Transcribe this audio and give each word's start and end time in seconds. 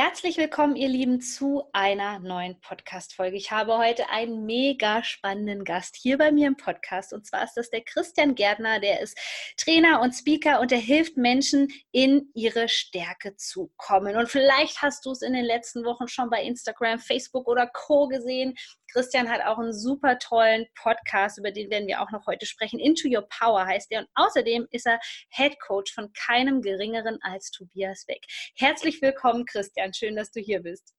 Herzlich 0.00 0.36
willkommen, 0.36 0.76
ihr 0.76 0.88
Lieben, 0.88 1.20
zu 1.20 1.64
einer 1.72 2.20
neuen 2.20 2.60
Podcast-Folge. 2.60 3.36
Ich 3.36 3.50
habe 3.50 3.78
heute 3.78 4.08
einen 4.10 4.46
mega 4.46 5.02
spannenden 5.02 5.64
Gast 5.64 5.96
hier 5.96 6.16
bei 6.18 6.30
mir 6.30 6.46
im 6.46 6.56
Podcast. 6.56 7.12
Und 7.12 7.26
zwar 7.26 7.42
ist 7.42 7.54
das 7.54 7.68
der 7.70 7.80
Christian 7.80 8.36
Gärtner. 8.36 8.78
Der 8.78 9.00
ist 9.00 9.18
Trainer 9.56 10.00
und 10.00 10.12
Speaker 10.12 10.60
und 10.60 10.70
er 10.70 10.78
hilft 10.78 11.16
Menschen, 11.16 11.66
in 11.90 12.30
ihre 12.32 12.68
Stärke 12.68 13.34
zu 13.34 13.72
kommen. 13.76 14.14
Und 14.14 14.28
vielleicht 14.28 14.82
hast 14.82 15.04
du 15.04 15.10
es 15.10 15.20
in 15.20 15.32
den 15.32 15.44
letzten 15.44 15.84
Wochen 15.84 16.06
schon 16.06 16.30
bei 16.30 16.44
Instagram, 16.44 17.00
Facebook 17.00 17.48
oder 17.48 17.66
Co. 17.66 18.06
gesehen. 18.06 18.54
Christian 18.92 19.28
hat 19.28 19.44
auch 19.44 19.58
einen 19.58 19.72
super 19.72 20.18
tollen 20.18 20.66
Podcast, 20.74 21.38
über 21.38 21.50
den 21.50 21.70
werden 21.70 21.86
wir 21.86 22.00
auch 22.00 22.10
noch 22.10 22.26
heute 22.26 22.46
sprechen. 22.46 22.78
Into 22.78 23.08
Your 23.08 23.28
Power 23.28 23.66
heißt 23.66 23.90
er. 23.90 24.00
Und 24.00 24.08
außerdem 24.14 24.66
ist 24.70 24.86
er 24.86 24.98
Head 25.30 25.60
Coach 25.60 25.92
von 25.94 26.12
keinem 26.12 26.62
geringeren 26.62 27.18
als 27.22 27.50
Tobias 27.50 28.04
Beck. 28.06 28.24
Herzlich 28.56 29.02
willkommen, 29.02 29.44
Christian. 29.44 29.92
Schön, 29.92 30.16
dass 30.16 30.30
du 30.30 30.40
hier 30.40 30.62
bist. 30.62 30.94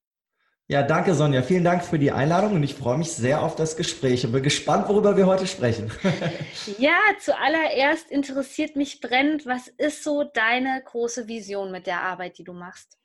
Ja, 0.71 0.83
danke 0.83 1.15
Sonja. 1.15 1.41
Vielen 1.41 1.63
Dank 1.63 1.83
für 1.83 1.97
die 1.97 2.11
Einladung 2.11 2.53
und 2.53 2.61
ich 2.61 2.75
freue 2.75 2.99
mich 2.99 3.11
sehr 3.11 3.41
auf 3.41 3.55
das 3.55 3.75
Gespräch 3.75 4.23
und 4.23 4.33
bin 4.33 4.43
gespannt, 4.43 4.87
worüber 4.87 5.17
wir 5.17 5.25
heute 5.25 5.47
sprechen. 5.47 5.91
ja, 6.77 6.95
zuallererst 7.19 8.11
interessiert 8.11 8.75
mich 8.75 9.01
brennend, 9.01 9.47
was 9.47 9.67
ist 9.67 10.03
so 10.03 10.23
deine 10.23 10.83
große 10.85 11.27
Vision 11.27 11.71
mit 11.71 11.87
der 11.87 12.01
Arbeit, 12.01 12.37
die 12.37 12.43
du 12.43 12.53
machst? 12.53 12.98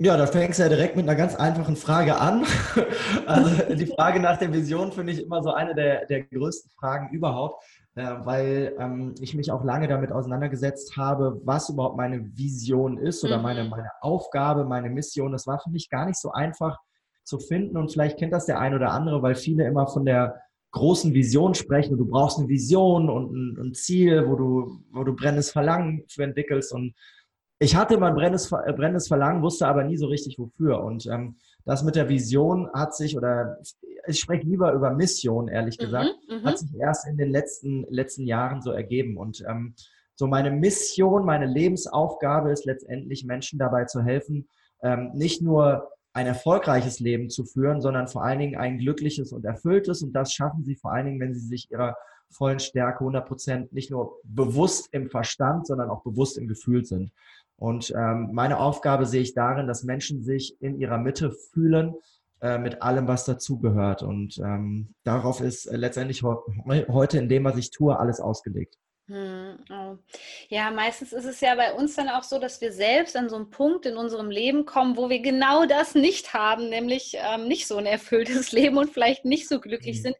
Ja, 0.00 0.16
da 0.16 0.28
fängst 0.28 0.60
du 0.60 0.62
ja 0.62 0.68
direkt 0.68 0.94
mit 0.94 1.08
einer 1.08 1.16
ganz 1.16 1.34
einfachen 1.34 1.74
Frage 1.76 2.18
an. 2.18 2.44
Also 3.26 3.74
die 3.74 3.86
Frage 3.86 4.20
nach 4.20 4.38
der 4.38 4.52
Vision 4.52 4.92
finde 4.92 5.12
ich 5.12 5.22
immer 5.22 5.42
so 5.42 5.52
eine 5.52 5.74
der, 5.74 6.06
der 6.06 6.22
größten 6.22 6.70
Fragen 6.70 7.10
überhaupt, 7.10 7.62
äh, 7.94 8.14
weil 8.20 8.74
ähm, 8.78 9.14
ich 9.20 9.34
mich 9.34 9.50
auch 9.50 9.64
lange 9.64 9.88
damit 9.88 10.12
auseinandergesetzt 10.12 10.96
habe, 10.96 11.40
was 11.44 11.68
überhaupt 11.68 11.96
meine 11.96 12.24
Vision 12.36 12.96
ist 12.96 13.24
oder 13.24 13.38
mhm. 13.38 13.42
meine, 13.42 13.64
meine 13.64 13.90
Aufgabe, 14.00 14.64
meine 14.64 14.88
Mission. 14.88 15.32
Das 15.32 15.46
war 15.46 15.58
für 15.58 15.70
mich 15.70 15.90
gar 15.90 16.06
nicht 16.06 16.18
so 16.18 16.30
einfach 16.30 16.78
zu 17.24 17.38
finden 17.38 17.76
und 17.76 17.92
vielleicht 17.92 18.18
kennt 18.18 18.32
das 18.32 18.46
der 18.46 18.60
ein 18.60 18.74
oder 18.74 18.92
andere, 18.92 19.20
weil 19.20 19.34
viele 19.34 19.66
immer 19.66 19.86
von 19.88 20.04
der 20.04 20.40
großen 20.70 21.12
Vision 21.12 21.54
sprechen 21.54 21.92
und 21.92 21.98
du 21.98 22.06
brauchst 22.06 22.38
eine 22.38 22.48
Vision 22.48 23.10
und 23.10 23.32
ein, 23.32 23.58
ein 23.60 23.74
Ziel, 23.74 24.28
wo 24.28 24.36
du, 24.36 24.80
wo 24.92 25.04
du 25.04 25.14
brennendes 25.14 25.50
Verlangen 25.50 26.04
für 26.08 26.22
entwickelst 26.22 26.72
und 26.72 26.94
ich 27.58 27.74
hatte 27.74 27.94
immer 27.94 28.06
ein 28.06 28.14
brennendes, 28.14 28.52
äh, 28.52 28.72
brennendes 28.72 29.08
Verlangen, 29.08 29.42
wusste 29.42 29.66
aber 29.66 29.84
nie 29.84 29.96
so 29.96 30.06
richtig 30.06 30.38
wofür. 30.38 30.82
Und 30.82 31.06
ähm, 31.06 31.36
das 31.64 31.82
mit 31.82 31.96
der 31.96 32.08
Vision 32.08 32.70
hat 32.72 32.94
sich, 32.94 33.16
oder 33.16 33.58
ich 34.06 34.20
spreche 34.20 34.46
lieber 34.46 34.72
über 34.72 34.92
Mission, 34.92 35.48
ehrlich 35.48 35.78
mhm, 35.78 35.82
gesagt, 35.82 36.10
mhm, 36.28 36.44
hat 36.44 36.58
sich 36.58 36.70
erst 36.78 37.06
in 37.06 37.16
den 37.16 37.30
letzten, 37.30 37.84
letzten 37.88 38.26
Jahren 38.26 38.62
so 38.62 38.70
ergeben. 38.70 39.16
Und 39.16 39.44
ähm, 39.48 39.74
so 40.14 40.26
meine 40.26 40.50
Mission, 40.50 41.24
meine 41.24 41.46
Lebensaufgabe 41.46 42.50
ist 42.52 42.64
letztendlich, 42.64 43.24
Menschen 43.24 43.58
dabei 43.58 43.84
zu 43.84 44.02
helfen, 44.02 44.48
ähm, 44.82 45.10
nicht 45.14 45.42
nur 45.42 45.90
ein 46.12 46.26
erfolgreiches 46.26 47.00
Leben 47.00 47.28
zu 47.28 47.44
führen, 47.44 47.80
sondern 47.80 48.08
vor 48.08 48.24
allen 48.24 48.38
Dingen 48.38 48.56
ein 48.56 48.78
glückliches 48.78 49.32
und 49.32 49.44
erfülltes. 49.44 50.02
Und 50.02 50.12
das 50.12 50.32
schaffen 50.32 50.64
sie 50.64 50.76
vor 50.76 50.92
allen 50.92 51.06
Dingen, 51.06 51.20
wenn 51.20 51.34
sie 51.34 51.46
sich 51.46 51.70
ihrer 51.70 51.96
vollen 52.30 52.58
Stärke 52.58 53.00
100 53.00 53.26
Prozent 53.26 53.72
nicht 53.72 53.90
nur 53.90 54.20
bewusst 54.24 54.88
im 54.92 55.10
Verstand, 55.10 55.66
sondern 55.66 55.90
auch 55.90 56.02
bewusst 56.02 56.38
im 56.38 56.48
Gefühl 56.48 56.84
sind. 56.84 57.12
Und 57.58 57.92
ähm, 57.96 58.30
meine 58.32 58.60
Aufgabe 58.60 59.04
sehe 59.04 59.20
ich 59.20 59.34
darin, 59.34 59.66
dass 59.66 59.82
Menschen 59.82 60.22
sich 60.22 60.56
in 60.62 60.78
ihrer 60.78 60.98
Mitte 60.98 61.32
fühlen 61.52 61.94
äh, 62.40 62.56
mit 62.56 62.82
allem, 62.82 63.08
was 63.08 63.24
dazugehört. 63.24 64.04
Und 64.04 64.38
ähm, 64.38 64.94
darauf 65.02 65.40
ist 65.40 65.66
äh, 65.66 65.76
letztendlich 65.76 66.22
heute 66.22 67.18
in 67.18 67.28
dem, 67.28 67.44
was 67.44 67.56
ich 67.56 67.72
tue, 67.72 67.98
alles 67.98 68.20
ausgelegt. 68.20 68.76
Hm, 69.08 69.64
oh. 69.70 69.96
Ja, 70.50 70.70
meistens 70.70 71.14
ist 71.14 71.24
es 71.24 71.40
ja 71.40 71.54
bei 71.54 71.72
uns 71.72 71.94
dann 71.94 72.10
auch 72.10 72.22
so, 72.22 72.38
dass 72.38 72.60
wir 72.60 72.72
selbst 72.72 73.16
an 73.16 73.30
so 73.30 73.36
einen 73.36 73.48
Punkt 73.48 73.86
in 73.86 73.96
unserem 73.96 74.30
Leben 74.30 74.66
kommen, 74.66 74.98
wo 74.98 75.08
wir 75.08 75.20
genau 75.20 75.64
das 75.64 75.94
nicht 75.94 76.34
haben, 76.34 76.68
nämlich 76.68 77.16
ähm, 77.16 77.48
nicht 77.48 77.66
so 77.66 77.78
ein 77.78 77.86
erfülltes 77.86 78.52
Leben 78.52 78.76
und 78.76 78.92
vielleicht 78.92 79.24
nicht 79.24 79.48
so 79.48 79.60
glücklich 79.60 79.98
mhm. 79.98 80.02
sind. 80.02 80.16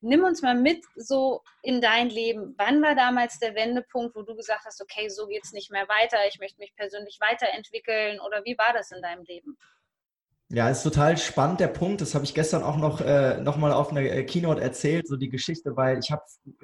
Nimm 0.00 0.24
uns 0.24 0.42
mal 0.42 0.56
mit 0.56 0.84
so 0.96 1.42
in 1.62 1.80
dein 1.80 2.10
Leben. 2.10 2.56
Wann 2.58 2.82
war 2.82 2.96
damals 2.96 3.38
der 3.38 3.54
Wendepunkt, 3.54 4.16
wo 4.16 4.22
du 4.22 4.34
gesagt 4.34 4.64
hast, 4.64 4.82
okay, 4.82 5.08
so 5.08 5.28
geht 5.28 5.44
es 5.44 5.52
nicht 5.52 5.70
mehr 5.70 5.88
weiter, 5.88 6.18
ich 6.28 6.40
möchte 6.40 6.58
mich 6.58 6.74
persönlich 6.74 7.18
weiterentwickeln 7.20 8.18
oder 8.18 8.44
wie 8.44 8.58
war 8.58 8.72
das 8.72 8.90
in 8.90 9.02
deinem 9.02 9.22
Leben? 9.22 9.56
Ja, 10.54 10.68
ist 10.68 10.82
total 10.82 11.16
spannend 11.16 11.60
der 11.60 11.68
Punkt. 11.68 12.02
Das 12.02 12.14
habe 12.14 12.26
ich 12.26 12.34
gestern 12.34 12.62
auch 12.62 12.76
noch, 12.76 13.00
äh, 13.00 13.40
noch 13.40 13.56
mal 13.56 13.72
auf 13.72 13.90
einer 13.90 14.02
äh, 14.02 14.22
Keynote 14.22 14.60
erzählt, 14.60 15.08
so 15.08 15.16
die 15.16 15.30
Geschichte, 15.30 15.78
weil 15.78 15.98
ich 15.98 16.10
habe, 16.10 16.20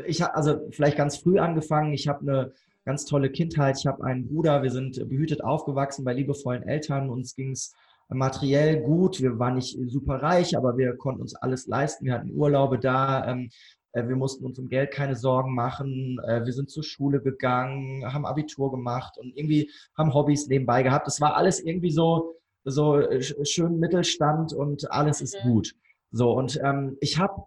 ich 0.06 0.21
hab, 0.21 0.37
also 0.37 0.59
vielleicht 0.72 0.99
ganz 0.99 1.16
früh 1.16 1.38
angefangen. 1.38 1.94
Ich 1.94 2.06
habe 2.06 2.21
eine 2.21 2.53
ganz 2.84 3.06
tolle 3.06 3.31
Kindheit. 3.31 3.78
Ich 3.78 3.87
habe 3.87 4.04
einen 4.04 4.28
Bruder. 4.28 4.62
Wir 4.62 4.71
sind 4.71 5.09
behütet 5.09 5.43
aufgewachsen 5.43 6.04
bei 6.04 6.12
liebevollen 6.12 6.65
Eltern. 6.65 7.09
Uns 7.09 7.34
ging 7.34 7.53
es 7.53 7.75
materiell 8.10 8.82
gut. 8.82 9.22
Wir 9.22 9.38
waren 9.38 9.54
nicht 9.54 9.78
super 9.87 10.22
reich, 10.22 10.55
aber 10.55 10.76
wir 10.76 10.94
konnten 10.99 11.22
uns 11.22 11.34
alles 11.34 11.66
leisten. 11.66 12.05
Wir 12.05 12.12
hatten 12.12 12.37
Urlaube 12.37 12.78
da. 12.78 13.26
Ähm, 13.26 13.49
äh, 13.93 14.06
wir 14.06 14.16
mussten 14.16 14.44
uns 14.44 14.59
um 14.59 14.69
Geld 14.69 14.91
keine 14.91 15.16
Sorgen 15.16 15.55
machen. 15.55 16.20
Äh, 16.26 16.44
wir 16.44 16.53
sind 16.53 16.69
zur 16.69 16.84
Schule 16.84 17.22
gegangen, 17.22 18.05
haben 18.12 18.26
Abitur 18.26 18.70
gemacht 18.70 19.16
und 19.16 19.34
irgendwie 19.34 19.70
haben 19.97 20.12
Hobbys 20.12 20.47
nebenbei 20.47 20.82
gehabt. 20.82 21.06
Das 21.06 21.22
war 21.22 21.37
alles 21.37 21.59
irgendwie 21.59 21.91
so 21.91 22.34
so 22.64 22.98
äh, 22.98 23.22
schön 23.44 23.78
Mittelstand 23.78 24.52
und 24.52 24.91
alles 24.91 25.20
ist 25.20 25.41
gut. 25.42 25.74
So, 26.10 26.32
und 26.32 26.58
ähm, 26.62 26.96
ich 27.00 27.19
habe 27.19 27.42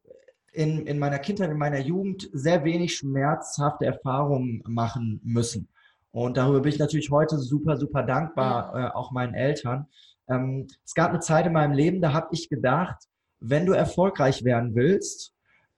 in, 0.51 0.85
in 0.85 0.99
meiner 0.99 1.19
Kindheit, 1.19 1.49
in 1.49 1.57
meiner 1.57 1.79
Jugend 1.79 2.29
sehr 2.33 2.63
wenig 2.63 2.95
schmerzhafte 2.95 3.85
Erfahrungen 3.85 4.61
machen 4.67 5.22
müssen. 5.23 5.69
Und 6.11 6.38
darüber 6.38 6.59
bin 6.59 6.73
ich 6.73 6.79
natürlich 6.79 7.09
heute 7.09 7.38
super, 7.38 7.77
super 7.77 8.03
dankbar, 8.03 8.75
äh, 8.75 8.91
auch 8.94 9.11
meinen 9.11 9.33
Eltern. 9.33 9.88
Ähm, 10.29 10.67
es 10.85 10.94
gab 10.94 11.09
eine 11.09 11.19
Zeit 11.19 11.45
in 11.45 11.53
meinem 11.53 11.73
Leben, 11.73 12.01
da 12.01 12.13
habe 12.13 12.28
ich 12.31 12.49
gedacht, 12.49 12.97
wenn 13.39 13.66
du 13.66 13.73
erfolgreich 13.73 14.43
werden 14.43 14.75
willst, 14.75 15.33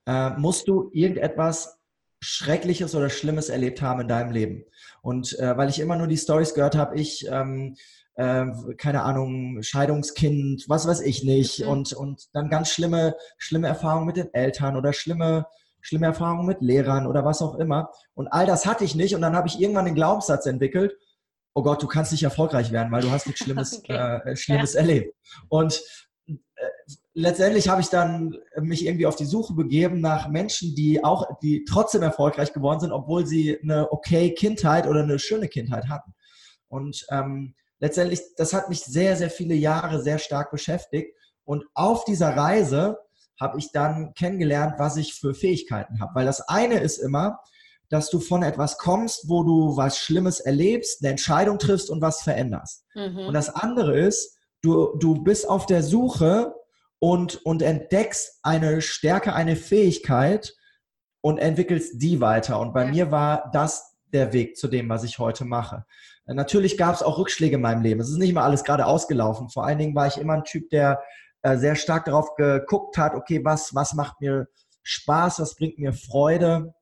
äh, 0.06 0.30
musst 0.30 0.68
du 0.68 0.90
irgendetwas 0.92 1.78
Schreckliches 2.20 2.94
oder 2.94 3.10
Schlimmes 3.10 3.48
erlebt 3.48 3.80
haben 3.80 4.00
in 4.00 4.08
deinem 4.08 4.32
Leben. 4.32 4.64
Und 5.02 5.38
äh, 5.38 5.56
weil 5.56 5.68
ich 5.68 5.78
immer 5.78 5.96
nur 5.96 6.06
die 6.06 6.16
Stories 6.16 6.54
gehört 6.54 6.74
habe, 6.74 6.96
ich 6.96 7.26
ähm, 7.30 7.76
äh, 8.16 8.46
keine 8.76 9.02
Ahnung, 9.02 9.62
Scheidungskind, 9.62 10.64
was 10.68 10.86
weiß 10.86 11.00
ich 11.00 11.24
nicht. 11.24 11.60
Mhm. 11.60 11.68
Und, 11.68 11.92
und 11.92 12.28
dann 12.32 12.48
ganz 12.48 12.70
schlimme, 12.70 13.16
schlimme 13.38 13.68
Erfahrungen 13.68 14.06
mit 14.06 14.16
den 14.16 14.32
Eltern 14.32 14.76
oder 14.76 14.92
schlimme, 14.92 15.46
schlimme 15.80 16.06
Erfahrungen 16.06 16.46
mit 16.46 16.60
Lehrern 16.60 17.06
oder 17.06 17.24
was 17.24 17.42
auch 17.42 17.56
immer. 17.56 17.90
Und 18.14 18.28
all 18.28 18.46
das 18.46 18.66
hatte 18.66 18.84
ich 18.84 18.94
nicht. 18.94 19.14
Und 19.14 19.20
dann 19.20 19.36
habe 19.36 19.48
ich 19.48 19.60
irgendwann 19.60 19.84
den 19.86 19.94
Glaubenssatz 19.94 20.46
entwickelt, 20.46 20.94
oh 21.54 21.62
Gott, 21.62 21.82
du 21.82 21.86
kannst 21.86 22.12
nicht 22.12 22.24
erfolgreich 22.24 22.72
werden, 22.72 22.90
weil 22.92 23.02
du 23.02 23.10
hast 23.10 23.26
nichts 23.26 23.42
Schlimmes, 23.42 23.78
okay. 23.78 24.20
äh, 24.24 24.36
Schlimmes 24.36 24.74
ja. 24.74 24.80
erlebt. 24.80 25.14
Und 25.48 25.80
äh, 26.26 26.34
letztendlich 27.14 27.68
habe 27.68 27.80
ich 27.80 27.88
dann 27.88 28.36
mich 28.60 28.86
irgendwie 28.86 29.06
auf 29.06 29.16
die 29.16 29.24
Suche 29.24 29.54
begeben 29.54 30.00
nach 30.00 30.28
Menschen, 30.28 30.74
die 30.74 31.02
auch, 31.02 31.26
die 31.42 31.64
trotzdem 31.64 32.02
erfolgreich 32.02 32.52
geworden 32.52 32.80
sind, 32.80 32.92
obwohl 32.92 33.26
sie 33.26 33.58
eine 33.60 33.92
okay 33.92 34.34
Kindheit 34.34 34.86
oder 34.86 35.02
eine 35.02 35.18
schöne 35.18 35.48
Kindheit 35.48 35.88
hatten. 35.88 36.12
Und 36.68 37.06
ähm, 37.10 37.54
letztendlich, 37.78 38.20
das 38.36 38.52
hat 38.52 38.68
mich 38.68 38.80
sehr, 38.80 39.16
sehr 39.16 39.30
viele 39.30 39.54
Jahre 39.54 40.02
sehr 40.02 40.18
stark 40.18 40.50
beschäftigt. 40.50 41.16
Und 41.44 41.64
auf 41.74 42.04
dieser 42.04 42.36
Reise 42.36 42.98
habe 43.40 43.58
ich 43.58 43.72
dann 43.72 44.14
kennengelernt, 44.14 44.74
was 44.78 44.96
ich 44.96 45.14
für 45.14 45.34
Fähigkeiten 45.34 46.00
habe. 46.00 46.14
Weil 46.14 46.26
das 46.26 46.40
eine 46.48 46.80
ist 46.80 46.98
immer, 46.98 47.40
dass 47.88 48.10
du 48.10 48.20
von 48.20 48.42
etwas 48.42 48.78
kommst, 48.78 49.28
wo 49.28 49.42
du 49.42 49.76
was 49.76 49.98
Schlimmes 49.98 50.40
erlebst, 50.40 51.02
eine 51.02 51.10
Entscheidung 51.10 51.58
triffst 51.58 51.90
und 51.90 52.00
was 52.00 52.22
veränderst. 52.22 52.84
Mhm. 52.94 53.26
Und 53.26 53.34
das 53.34 53.50
andere 53.50 53.98
ist, 53.98 54.36
du, 54.62 54.96
du 54.98 55.22
bist 55.22 55.48
auf 55.48 55.66
der 55.66 55.82
Suche 55.82 56.54
und, 56.98 57.44
und 57.44 57.62
entdeckst 57.62 58.38
eine 58.42 58.80
Stärke, 58.80 59.34
eine 59.34 59.56
Fähigkeit 59.56 60.54
und 61.20 61.38
entwickelst 61.38 62.02
die 62.02 62.20
weiter. 62.20 62.58
Und 62.60 62.72
bei 62.72 62.84
ja. 62.84 62.90
mir 62.90 63.10
war 63.10 63.50
das 63.52 63.94
der 64.12 64.32
Weg 64.32 64.56
zu 64.56 64.68
dem, 64.68 64.88
was 64.88 65.04
ich 65.04 65.18
heute 65.18 65.44
mache. 65.44 65.84
Natürlich 66.26 66.78
gab 66.78 66.94
es 66.94 67.02
auch 67.02 67.18
Rückschläge 67.18 67.56
in 67.56 67.62
meinem 67.62 67.82
Leben. 67.82 68.00
Es 68.00 68.08
ist 68.08 68.18
nicht 68.18 68.30
immer 68.30 68.44
alles 68.44 68.64
gerade 68.64 68.86
ausgelaufen. 68.86 69.50
Vor 69.50 69.66
allen 69.66 69.78
Dingen 69.78 69.94
war 69.94 70.06
ich 70.06 70.16
immer 70.16 70.34
ein 70.34 70.44
Typ, 70.44 70.70
der 70.70 71.02
äh, 71.42 71.58
sehr 71.58 71.76
stark 71.76 72.06
darauf 72.06 72.34
geguckt 72.36 72.96
hat, 72.96 73.14
okay, 73.14 73.44
was, 73.44 73.74
was 73.74 73.92
macht 73.92 74.20
mir 74.20 74.48
Spaß, 74.82 75.40
was 75.40 75.56
bringt 75.56 75.78
mir 75.78 75.92
Freude. 75.92 76.74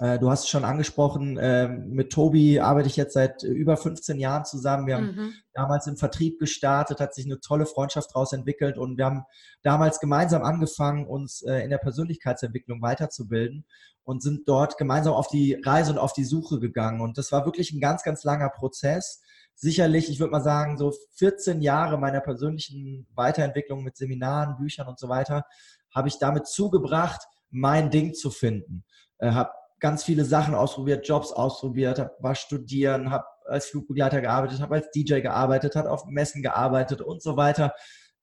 Äh, 0.00 0.18
du 0.18 0.30
hast 0.30 0.44
es 0.44 0.48
schon 0.48 0.64
angesprochen, 0.64 1.36
äh, 1.38 1.68
mit 1.68 2.12
Tobi 2.12 2.60
arbeite 2.60 2.88
ich 2.88 2.96
jetzt 2.96 3.14
seit 3.14 3.42
über 3.42 3.76
15 3.76 4.18
Jahren 4.20 4.44
zusammen. 4.44 4.86
Wir 4.86 4.96
haben 4.96 5.16
mhm. 5.16 5.34
damals 5.52 5.88
im 5.88 5.96
Vertrieb 5.96 6.38
gestartet, 6.38 7.00
hat 7.00 7.14
sich 7.14 7.26
eine 7.26 7.40
tolle 7.40 7.66
Freundschaft 7.66 8.10
daraus 8.14 8.32
entwickelt 8.32 8.78
und 8.78 8.96
wir 8.96 9.06
haben 9.06 9.24
damals 9.62 9.98
gemeinsam 9.98 10.42
angefangen, 10.42 11.06
uns 11.06 11.42
äh, 11.42 11.64
in 11.64 11.70
der 11.70 11.78
Persönlichkeitsentwicklung 11.78 12.80
weiterzubilden 12.80 13.64
und 14.04 14.22
sind 14.22 14.48
dort 14.48 14.78
gemeinsam 14.78 15.14
auf 15.14 15.26
die 15.26 15.60
Reise 15.64 15.90
und 15.90 15.98
auf 15.98 16.12
die 16.12 16.24
Suche 16.24 16.60
gegangen. 16.60 17.00
Und 17.00 17.18
das 17.18 17.32
war 17.32 17.44
wirklich 17.44 17.72
ein 17.72 17.80
ganz, 17.80 18.04
ganz 18.04 18.22
langer 18.22 18.50
Prozess. 18.50 19.20
Sicherlich, 19.56 20.08
ich 20.08 20.20
würde 20.20 20.30
mal 20.30 20.42
sagen, 20.42 20.78
so 20.78 20.94
14 21.16 21.60
Jahre 21.60 21.98
meiner 21.98 22.20
persönlichen 22.20 23.08
Weiterentwicklung 23.14 23.82
mit 23.82 23.96
Seminaren, 23.96 24.56
Büchern 24.56 24.86
und 24.86 25.00
so 25.00 25.08
weiter, 25.08 25.44
habe 25.92 26.06
ich 26.06 26.18
damit 26.18 26.46
zugebracht, 26.46 27.20
mein 27.50 27.90
Ding 27.90 28.14
zu 28.14 28.30
finden. 28.30 28.84
Äh, 29.18 29.32
habe 29.32 29.50
ganz 29.80 30.04
viele 30.04 30.24
Sachen 30.24 30.54
ausprobiert, 30.54 31.06
Jobs 31.06 31.32
ausprobiert, 31.32 31.98
hab, 31.98 32.22
war 32.22 32.34
studieren, 32.34 33.10
habe 33.10 33.24
als 33.46 33.66
Flugbegleiter 33.66 34.20
gearbeitet, 34.20 34.60
habe 34.60 34.76
als 34.76 34.90
DJ 34.90 35.20
gearbeitet, 35.20 35.76
hat 35.76 35.86
auf 35.86 36.04
Messen 36.06 36.42
gearbeitet 36.42 37.00
und 37.00 37.22
so 37.22 37.36
weiter 37.36 37.72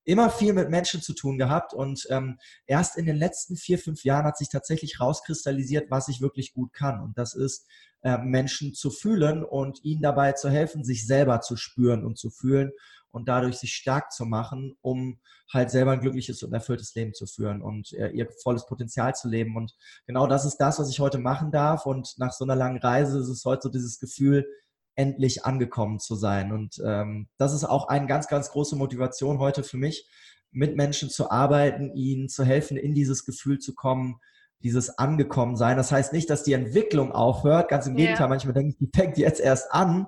immer 0.05 0.29
viel 0.29 0.53
mit 0.53 0.69
Menschen 0.69 1.01
zu 1.01 1.13
tun 1.13 1.37
gehabt 1.37 1.73
und 1.73 2.05
ähm, 2.09 2.37
erst 2.67 2.95
in 2.95 3.05
den 3.05 3.15
letzten 3.15 3.57
vier, 3.57 3.79
fünf 3.79 4.03
Jahren 4.03 4.25
hat 4.25 4.37
sich 4.37 4.49
tatsächlich 4.49 4.99
rauskristallisiert, 4.99 5.89
was 5.89 6.07
ich 6.07 6.21
wirklich 6.21 6.53
gut 6.53 6.73
kann. 6.73 7.01
Und 7.01 7.17
das 7.17 7.33
ist, 7.33 7.65
äh, 8.03 8.19
Menschen 8.19 8.75
zu 8.75 8.91
fühlen 8.91 9.43
und 9.43 9.83
ihnen 9.83 10.03
dabei 10.03 10.33
zu 10.33 10.49
helfen, 10.49 10.83
sich 10.83 11.07
selber 11.07 11.41
zu 11.41 11.57
spüren 11.57 12.05
und 12.05 12.19
zu 12.19 12.29
fühlen 12.29 12.71
und 13.15 13.29
dadurch 13.29 13.55
sich 13.55 13.73
stark 13.73 14.11
zu 14.11 14.25
machen, 14.25 14.75
um 14.81 15.19
halt 15.51 15.71
selber 15.71 15.91
ein 15.91 16.01
glückliches 16.01 16.43
und 16.43 16.51
erfülltes 16.53 16.93
Leben 16.95 17.13
zu 17.13 17.25
führen 17.25 17.61
und 17.61 17.93
äh, 17.93 18.09
ihr 18.09 18.27
volles 18.43 18.65
Potenzial 18.65 19.15
zu 19.15 19.29
leben. 19.29 19.55
Und 19.55 19.73
genau 20.05 20.27
das 20.27 20.43
ist 20.43 20.57
das, 20.57 20.79
was 20.79 20.89
ich 20.89 20.99
heute 20.99 21.17
machen 21.17 21.49
darf. 21.49 21.85
Und 21.85 22.15
nach 22.17 22.33
so 22.33 22.43
einer 22.43 22.57
langen 22.57 22.77
Reise 22.77 23.19
ist 23.19 23.29
es 23.29 23.45
heute 23.45 23.61
so 23.63 23.69
dieses 23.69 23.99
Gefühl, 23.99 24.45
endlich 24.95 25.45
angekommen 25.45 25.99
zu 25.99 26.15
sein. 26.15 26.51
Und 26.51 26.81
ähm, 26.85 27.29
das 27.37 27.53
ist 27.53 27.63
auch 27.63 27.87
eine 27.87 28.05
ganz, 28.05 28.27
ganz 28.27 28.49
große 28.49 28.75
Motivation 28.75 29.39
heute 29.39 29.63
für 29.63 29.77
mich, 29.77 30.09
mit 30.51 30.75
Menschen 30.75 31.09
zu 31.09 31.31
arbeiten, 31.31 31.93
ihnen 31.95 32.27
zu 32.27 32.43
helfen, 32.43 32.75
in 32.75 32.93
dieses 32.93 33.25
Gefühl 33.25 33.59
zu 33.59 33.75
kommen, 33.75 34.19
dieses 34.59 34.97
angekommen 34.97 35.55
sein. 35.55 35.77
Das 35.77 35.91
heißt 35.91 36.11
nicht, 36.11 36.29
dass 36.29 36.43
die 36.43 36.53
Entwicklung 36.53 37.13
aufhört. 37.13 37.69
Ganz 37.69 37.87
im 37.87 37.95
Gegenteil, 37.95 38.25
ja. 38.25 38.27
manchmal 38.27 38.53
denke 38.53 38.71
ich, 38.71 38.77
die 38.77 38.89
fängt 38.93 39.17
jetzt 39.17 39.39
erst 39.39 39.71
an. 39.71 40.07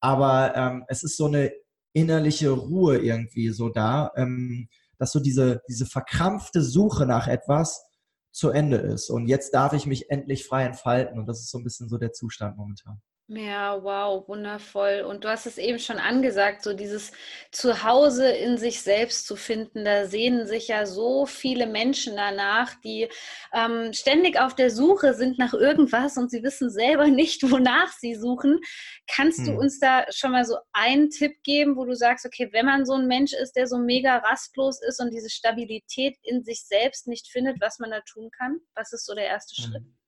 Aber 0.00 0.54
ähm, 0.54 0.84
es 0.86 1.02
ist 1.02 1.16
so 1.16 1.26
eine 1.26 1.50
innerliche 1.92 2.50
Ruhe 2.50 2.98
irgendwie 2.98 3.50
so 3.50 3.68
da, 3.68 4.12
ähm, 4.16 4.68
dass 4.98 5.12
so 5.12 5.20
diese, 5.20 5.62
diese 5.68 5.86
verkrampfte 5.86 6.62
Suche 6.62 7.06
nach 7.06 7.26
etwas 7.26 7.84
zu 8.32 8.50
Ende 8.50 8.76
ist. 8.76 9.10
Und 9.10 9.26
jetzt 9.26 9.54
darf 9.54 9.72
ich 9.72 9.86
mich 9.86 10.10
endlich 10.10 10.46
frei 10.46 10.64
entfalten. 10.64 11.18
Und 11.18 11.26
das 11.26 11.40
ist 11.40 11.50
so 11.50 11.58
ein 11.58 11.64
bisschen 11.64 11.88
so 11.88 11.98
der 11.98 12.12
Zustand 12.12 12.56
momentan. 12.56 13.00
Ja, 13.32 13.80
wow, 13.84 14.26
wundervoll. 14.26 15.02
Und 15.02 15.22
du 15.22 15.28
hast 15.28 15.46
es 15.46 15.56
eben 15.56 15.78
schon 15.78 15.98
angesagt, 15.98 16.64
so 16.64 16.72
dieses 16.72 17.12
Zuhause 17.52 18.28
in 18.28 18.58
sich 18.58 18.82
selbst 18.82 19.24
zu 19.24 19.36
finden. 19.36 19.84
Da 19.84 20.06
sehnen 20.06 20.48
sich 20.48 20.66
ja 20.66 20.84
so 20.84 21.26
viele 21.26 21.68
Menschen 21.68 22.16
danach, 22.16 22.74
die 22.80 23.08
ähm, 23.52 23.92
ständig 23.92 24.40
auf 24.40 24.56
der 24.56 24.72
Suche 24.72 25.14
sind 25.14 25.38
nach 25.38 25.54
irgendwas 25.54 26.16
und 26.16 26.28
sie 26.32 26.42
wissen 26.42 26.70
selber 26.70 27.06
nicht, 27.06 27.48
wonach 27.48 27.92
sie 27.92 28.16
suchen. 28.16 28.58
Kannst 29.06 29.38
hm. 29.38 29.44
du 29.46 29.52
uns 29.60 29.78
da 29.78 30.06
schon 30.10 30.32
mal 30.32 30.44
so 30.44 30.56
einen 30.72 31.10
Tipp 31.10 31.40
geben, 31.44 31.76
wo 31.76 31.84
du 31.84 31.94
sagst, 31.94 32.26
okay, 32.26 32.48
wenn 32.50 32.66
man 32.66 32.84
so 32.84 32.94
ein 32.94 33.06
Mensch 33.06 33.32
ist, 33.32 33.52
der 33.52 33.68
so 33.68 33.78
mega 33.78 34.16
rastlos 34.16 34.82
ist 34.82 35.00
und 35.00 35.12
diese 35.12 35.30
Stabilität 35.30 36.16
in 36.24 36.42
sich 36.42 36.66
selbst 36.66 37.06
nicht 37.06 37.28
findet, 37.28 37.60
was 37.60 37.78
man 37.78 37.92
da 37.92 38.00
tun 38.00 38.28
kann? 38.36 38.58
Was 38.74 38.92
ist 38.92 39.06
so 39.06 39.14
der 39.14 39.26
erste 39.26 39.54
hm. 39.62 39.70
Schritt? 39.70 39.99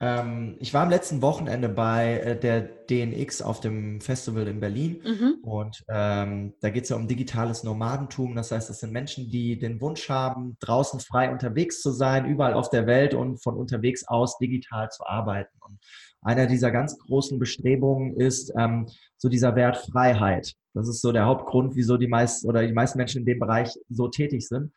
Ähm, 0.00 0.56
ich 0.60 0.72
war 0.72 0.84
am 0.84 0.90
letzten 0.90 1.22
Wochenende 1.22 1.68
bei 1.68 2.20
äh, 2.20 2.38
der 2.38 2.60
DNX 2.60 3.42
auf 3.42 3.58
dem 3.58 4.00
Festival 4.00 4.46
in 4.46 4.60
Berlin 4.60 5.02
mhm. 5.04 5.34
und 5.42 5.84
ähm, 5.88 6.54
da 6.60 6.70
geht 6.70 6.84
es 6.84 6.90
ja 6.90 6.96
um 6.96 7.08
digitales 7.08 7.64
Nomadentum. 7.64 8.36
Das 8.36 8.52
heißt, 8.52 8.70
das 8.70 8.78
sind 8.78 8.92
Menschen, 8.92 9.28
die 9.28 9.58
den 9.58 9.80
Wunsch 9.80 10.08
haben, 10.08 10.56
draußen 10.60 11.00
frei 11.00 11.32
unterwegs 11.32 11.82
zu 11.82 11.90
sein, 11.90 12.26
überall 12.26 12.54
auf 12.54 12.70
der 12.70 12.86
Welt 12.86 13.12
und 13.12 13.42
von 13.42 13.56
unterwegs 13.56 14.06
aus 14.06 14.38
digital 14.38 14.88
zu 14.90 15.04
arbeiten. 15.04 15.58
Und 15.60 15.78
einer 16.22 16.46
dieser 16.46 16.70
ganz 16.70 16.96
großen 16.98 17.40
Bestrebungen 17.40 18.14
ist 18.16 18.52
ähm, 18.56 18.86
so 19.16 19.28
dieser 19.28 19.56
Wert 19.56 19.78
Freiheit. 19.78 20.54
Das 20.74 20.88
ist 20.88 21.00
so 21.00 21.10
der 21.10 21.26
Hauptgrund, 21.26 21.74
wieso 21.74 21.96
die 21.96 22.06
meisten 22.06 22.48
oder 22.48 22.64
die 22.64 22.72
meisten 22.72 22.98
Menschen 22.98 23.20
in 23.20 23.26
dem 23.26 23.40
Bereich 23.40 23.76
so 23.88 24.06
tätig 24.06 24.46
sind. 24.46 24.72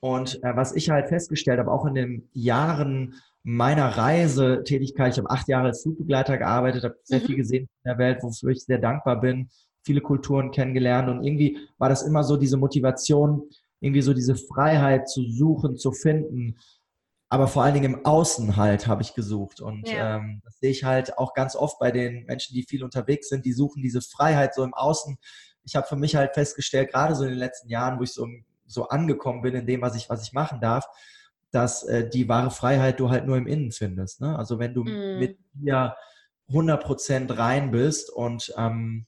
Und 0.00 0.42
äh, 0.42 0.56
was 0.56 0.74
ich 0.74 0.90
halt 0.90 1.08
festgestellt 1.08 1.60
habe, 1.60 1.70
auch 1.70 1.86
in 1.86 1.94
den 1.94 2.28
Jahren 2.32 3.14
meiner 3.48 3.96
Reisetätigkeit, 3.96 5.12
ich 5.12 5.18
habe 5.18 5.30
acht 5.30 5.46
Jahre 5.46 5.68
als 5.68 5.82
Flugbegleiter 5.82 6.36
gearbeitet, 6.36 6.82
habe 6.82 6.96
sehr 7.04 7.20
mhm. 7.20 7.26
viel 7.26 7.36
gesehen 7.36 7.62
in 7.84 7.88
der 7.88 7.98
Welt, 7.98 8.20
wofür 8.24 8.50
ich 8.50 8.64
sehr 8.64 8.78
dankbar 8.78 9.20
bin, 9.20 9.50
viele 9.84 10.00
Kulturen 10.00 10.50
kennengelernt 10.50 11.08
und 11.08 11.22
irgendwie 11.22 11.56
war 11.78 11.88
das 11.88 12.02
immer 12.02 12.24
so 12.24 12.36
diese 12.36 12.56
Motivation, 12.56 13.48
irgendwie 13.78 14.02
so 14.02 14.14
diese 14.14 14.34
Freiheit 14.34 15.08
zu 15.08 15.22
suchen, 15.30 15.76
zu 15.76 15.92
finden, 15.92 16.56
aber 17.28 17.46
vor 17.46 17.62
allen 17.62 17.74
Dingen 17.74 17.94
im 17.94 18.04
Außen 18.04 18.56
halt 18.56 18.88
habe 18.88 19.02
ich 19.02 19.14
gesucht 19.14 19.60
und 19.60 19.88
ja. 19.88 20.16
ähm, 20.16 20.40
das 20.44 20.58
sehe 20.58 20.72
ich 20.72 20.82
halt 20.82 21.16
auch 21.16 21.32
ganz 21.32 21.54
oft 21.54 21.78
bei 21.78 21.92
den 21.92 22.24
Menschen, 22.24 22.52
die 22.52 22.64
viel 22.64 22.82
unterwegs 22.82 23.28
sind, 23.28 23.44
die 23.44 23.52
suchen 23.52 23.80
diese 23.80 24.00
Freiheit 24.00 24.56
so 24.56 24.64
im 24.64 24.74
Außen. 24.74 25.18
Ich 25.62 25.76
habe 25.76 25.86
für 25.86 25.96
mich 25.96 26.16
halt 26.16 26.34
festgestellt, 26.34 26.90
gerade 26.90 27.14
so 27.14 27.22
in 27.22 27.30
den 27.30 27.38
letzten 27.38 27.68
Jahren, 27.68 28.00
wo 28.00 28.02
ich 28.02 28.12
so, 28.12 28.26
so 28.66 28.88
angekommen 28.88 29.42
bin 29.42 29.54
in 29.54 29.66
dem, 29.68 29.82
was 29.82 29.94
ich, 29.94 30.10
was 30.10 30.24
ich 30.24 30.32
machen 30.32 30.60
darf, 30.60 30.84
dass 31.50 31.84
äh, 31.84 32.08
die 32.08 32.28
wahre 32.28 32.50
Freiheit 32.50 33.00
du 33.00 33.10
halt 33.10 33.26
nur 33.26 33.36
im 33.36 33.46
Innen 33.46 33.72
findest. 33.72 34.20
Ne? 34.20 34.38
Also 34.38 34.58
wenn 34.58 34.74
du 34.74 34.84
mm. 34.84 35.18
mit 35.18 35.38
dir 35.54 35.96
100% 36.50 37.36
rein 37.36 37.70
bist 37.70 38.10
und 38.10 38.52
ähm, 38.56 39.06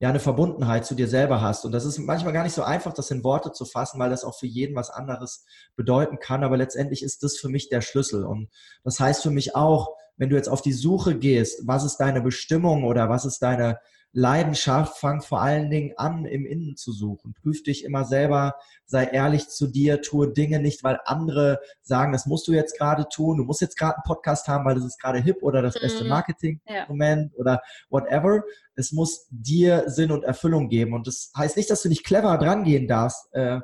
ja 0.00 0.08
eine 0.08 0.18
Verbundenheit 0.18 0.86
zu 0.86 0.94
dir 0.94 1.08
selber 1.08 1.42
hast. 1.42 1.66
Und 1.66 1.72
das 1.72 1.84
ist 1.84 1.98
manchmal 1.98 2.32
gar 2.32 2.42
nicht 2.42 2.54
so 2.54 2.62
einfach, 2.62 2.94
das 2.94 3.10
in 3.10 3.22
Worte 3.22 3.52
zu 3.52 3.66
fassen, 3.66 4.00
weil 4.00 4.08
das 4.08 4.24
auch 4.24 4.38
für 4.38 4.46
jeden 4.46 4.74
was 4.74 4.88
anderes 4.88 5.44
bedeuten 5.76 6.18
kann. 6.18 6.42
Aber 6.42 6.56
letztendlich 6.56 7.02
ist 7.02 7.22
das 7.22 7.36
für 7.36 7.50
mich 7.50 7.68
der 7.68 7.82
Schlüssel. 7.82 8.24
Und 8.24 8.48
das 8.82 8.98
heißt 8.98 9.22
für 9.22 9.30
mich 9.30 9.54
auch, 9.54 9.94
wenn 10.16 10.30
du 10.30 10.36
jetzt 10.36 10.48
auf 10.48 10.62
die 10.62 10.72
Suche 10.72 11.18
gehst, 11.18 11.66
was 11.66 11.84
ist 11.84 11.98
deine 11.98 12.22
Bestimmung 12.22 12.84
oder 12.84 13.10
was 13.10 13.26
ist 13.26 13.40
deine 13.40 13.78
Leidenschaft, 14.12 14.98
fang 14.98 15.22
vor 15.22 15.40
allen 15.40 15.70
Dingen 15.70 15.92
an, 15.96 16.24
im 16.24 16.44
Innen 16.44 16.76
zu 16.76 16.92
suchen. 16.92 17.34
Prüf 17.40 17.62
dich 17.62 17.84
immer 17.84 18.04
selber, 18.04 18.56
sei 18.84 19.04
ehrlich 19.04 19.48
zu 19.48 19.68
dir, 19.68 20.02
tue 20.02 20.32
Dinge 20.32 20.58
nicht, 20.58 20.82
weil 20.82 20.98
andere 21.04 21.60
sagen, 21.82 22.12
das 22.12 22.26
musst 22.26 22.48
du 22.48 22.52
jetzt 22.52 22.76
gerade 22.76 23.06
tun, 23.08 23.38
du 23.38 23.44
musst 23.44 23.60
jetzt 23.60 23.78
gerade 23.78 23.96
einen 23.96 24.02
Podcast 24.04 24.48
haben, 24.48 24.64
weil 24.64 24.74
das 24.74 24.84
ist 24.84 25.00
gerade 25.00 25.20
hip 25.20 25.42
oder 25.42 25.62
das 25.62 25.74
beste 25.74 26.02
mhm. 26.02 26.10
Marketing-Moment 26.10 27.32
ja. 27.32 27.38
oder 27.38 27.62
whatever. 27.88 28.42
Es 28.74 28.90
muss 28.90 29.28
dir 29.30 29.84
Sinn 29.86 30.10
und 30.10 30.24
Erfüllung 30.24 30.68
geben. 30.68 30.92
Und 30.94 31.06
das 31.06 31.30
heißt 31.36 31.56
nicht, 31.56 31.70
dass 31.70 31.82
du 31.82 31.88
nicht 31.88 32.04
clever 32.04 32.36
dran 32.38 32.64
gehen 32.64 32.88
darfst. 32.88 33.32
Äh, 33.32 33.60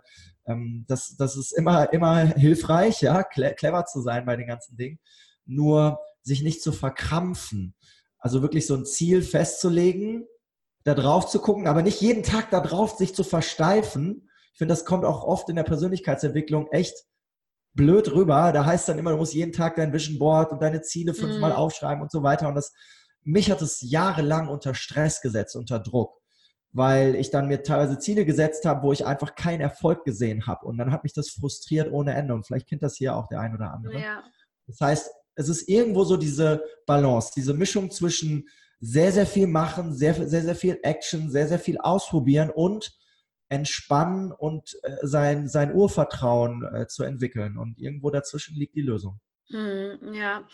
ähm, 0.46 0.84
das, 0.86 1.16
das 1.16 1.36
ist 1.36 1.52
immer, 1.52 1.92
immer 1.92 2.18
hilfreich, 2.18 3.00
ja, 3.00 3.24
clever 3.24 3.84
zu 3.86 4.00
sein 4.00 4.24
bei 4.24 4.36
den 4.36 4.46
ganzen 4.46 4.76
Dingen. 4.76 5.00
Nur 5.44 5.98
sich 6.22 6.42
nicht 6.42 6.62
zu 6.62 6.70
verkrampfen. 6.70 7.74
Also 8.18 8.42
wirklich 8.42 8.66
so 8.66 8.74
ein 8.74 8.84
Ziel 8.84 9.22
festzulegen, 9.22 10.26
da 10.86 10.94
drauf 10.94 11.26
zu 11.26 11.40
gucken, 11.40 11.66
aber 11.66 11.82
nicht 11.82 12.00
jeden 12.00 12.22
Tag 12.22 12.50
da 12.50 12.60
drauf 12.60 12.96
sich 12.96 13.12
zu 13.12 13.24
versteifen. 13.24 14.30
Ich 14.52 14.58
finde, 14.58 14.72
das 14.72 14.84
kommt 14.84 15.04
auch 15.04 15.24
oft 15.24 15.48
in 15.48 15.56
der 15.56 15.64
Persönlichkeitsentwicklung 15.64 16.68
echt 16.70 16.94
blöd 17.74 18.12
rüber. 18.12 18.52
Da 18.52 18.64
heißt 18.64 18.88
dann 18.88 18.96
immer, 18.96 19.10
du 19.10 19.16
musst 19.16 19.34
jeden 19.34 19.52
Tag 19.52 19.74
dein 19.74 19.92
Vision 19.92 20.20
Board 20.20 20.52
und 20.52 20.62
deine 20.62 20.82
Ziele 20.82 21.12
fünfmal 21.12 21.50
mhm. 21.50 21.56
aufschreiben 21.56 22.02
und 22.02 22.12
so 22.12 22.22
weiter. 22.22 22.46
Und 22.46 22.54
das, 22.54 22.72
mich 23.24 23.50
hat 23.50 23.62
es 23.62 23.80
jahrelang 23.80 24.46
unter 24.46 24.74
Stress 24.74 25.20
gesetzt, 25.20 25.56
unter 25.56 25.80
Druck, 25.80 26.20
weil 26.70 27.16
ich 27.16 27.30
dann 27.30 27.48
mir 27.48 27.64
teilweise 27.64 27.98
Ziele 27.98 28.24
gesetzt 28.24 28.64
habe, 28.64 28.84
wo 28.84 28.92
ich 28.92 29.04
einfach 29.04 29.34
keinen 29.34 29.62
Erfolg 29.62 30.04
gesehen 30.04 30.46
habe. 30.46 30.66
Und 30.66 30.78
dann 30.78 30.92
hat 30.92 31.02
mich 31.02 31.14
das 31.14 31.30
frustriert 31.30 31.92
ohne 31.92 32.14
Ende. 32.14 32.32
Und 32.32 32.46
vielleicht 32.46 32.68
kennt 32.68 32.84
das 32.84 32.94
hier 32.94 33.16
auch 33.16 33.26
der 33.26 33.40
ein 33.40 33.56
oder 33.56 33.72
andere. 33.72 33.98
Ja. 33.98 34.22
Das 34.68 34.80
heißt, 34.80 35.10
es 35.34 35.48
ist 35.48 35.68
irgendwo 35.68 36.04
so 36.04 36.16
diese 36.16 36.62
Balance, 36.86 37.32
diese 37.34 37.54
Mischung 37.54 37.90
zwischen 37.90 38.46
sehr, 38.80 39.12
sehr 39.12 39.26
viel 39.26 39.46
machen, 39.46 39.94
sehr, 39.94 40.14
sehr, 40.14 40.42
sehr 40.42 40.54
viel 40.54 40.78
Action, 40.82 41.30
sehr, 41.30 41.48
sehr 41.48 41.58
viel 41.58 41.78
ausprobieren 41.78 42.50
und 42.50 42.96
entspannen 43.48 44.32
und 44.32 44.76
äh, 44.82 44.96
sein, 45.02 45.48
sein 45.48 45.74
Urvertrauen 45.74 46.64
äh, 46.64 46.86
zu 46.86 47.04
entwickeln. 47.04 47.56
Und 47.58 47.78
irgendwo 47.78 48.10
dazwischen 48.10 48.56
liegt 48.56 48.74
die 48.74 48.82
Lösung. 48.82 49.20
Hm, 49.50 50.12
ja, 50.12 50.44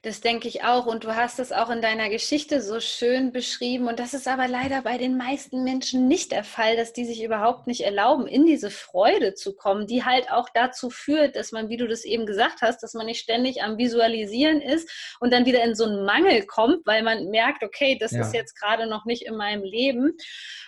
das 0.00 0.22
denke 0.22 0.48
ich 0.48 0.64
auch. 0.64 0.86
Und 0.86 1.04
du 1.04 1.14
hast 1.14 1.38
es 1.38 1.52
auch 1.52 1.68
in 1.68 1.82
deiner 1.82 2.08
Geschichte 2.08 2.62
so 2.62 2.80
schön 2.80 3.32
beschrieben. 3.32 3.86
Und 3.86 4.00
das 4.00 4.14
ist 4.14 4.26
aber 4.26 4.48
leider 4.48 4.80
bei 4.80 4.96
den 4.96 5.18
meisten 5.18 5.62
Menschen 5.62 6.08
nicht 6.08 6.32
der 6.32 6.42
Fall, 6.42 6.74
dass 6.74 6.94
die 6.94 7.04
sich 7.04 7.22
überhaupt 7.22 7.66
nicht 7.66 7.82
erlauben, 7.82 8.26
in 8.26 8.46
diese 8.46 8.70
Freude 8.70 9.34
zu 9.34 9.54
kommen, 9.54 9.86
die 9.86 10.06
halt 10.06 10.30
auch 10.32 10.48
dazu 10.54 10.88
führt, 10.88 11.36
dass 11.36 11.52
man, 11.52 11.68
wie 11.68 11.76
du 11.76 11.86
das 11.86 12.04
eben 12.04 12.24
gesagt 12.24 12.62
hast, 12.62 12.82
dass 12.82 12.94
man 12.94 13.04
nicht 13.04 13.20
ständig 13.20 13.62
am 13.62 13.76
Visualisieren 13.76 14.62
ist 14.62 14.90
und 15.20 15.34
dann 15.34 15.44
wieder 15.44 15.62
in 15.62 15.74
so 15.74 15.84
einen 15.84 16.06
Mangel 16.06 16.46
kommt, 16.46 16.86
weil 16.86 17.02
man 17.02 17.28
merkt, 17.28 17.62
okay, 17.62 17.98
das 18.00 18.12
ja. 18.12 18.22
ist 18.22 18.32
jetzt 18.32 18.58
gerade 18.58 18.86
noch 18.86 19.04
nicht 19.04 19.26
in 19.26 19.36
meinem 19.36 19.64
Leben. 19.64 20.16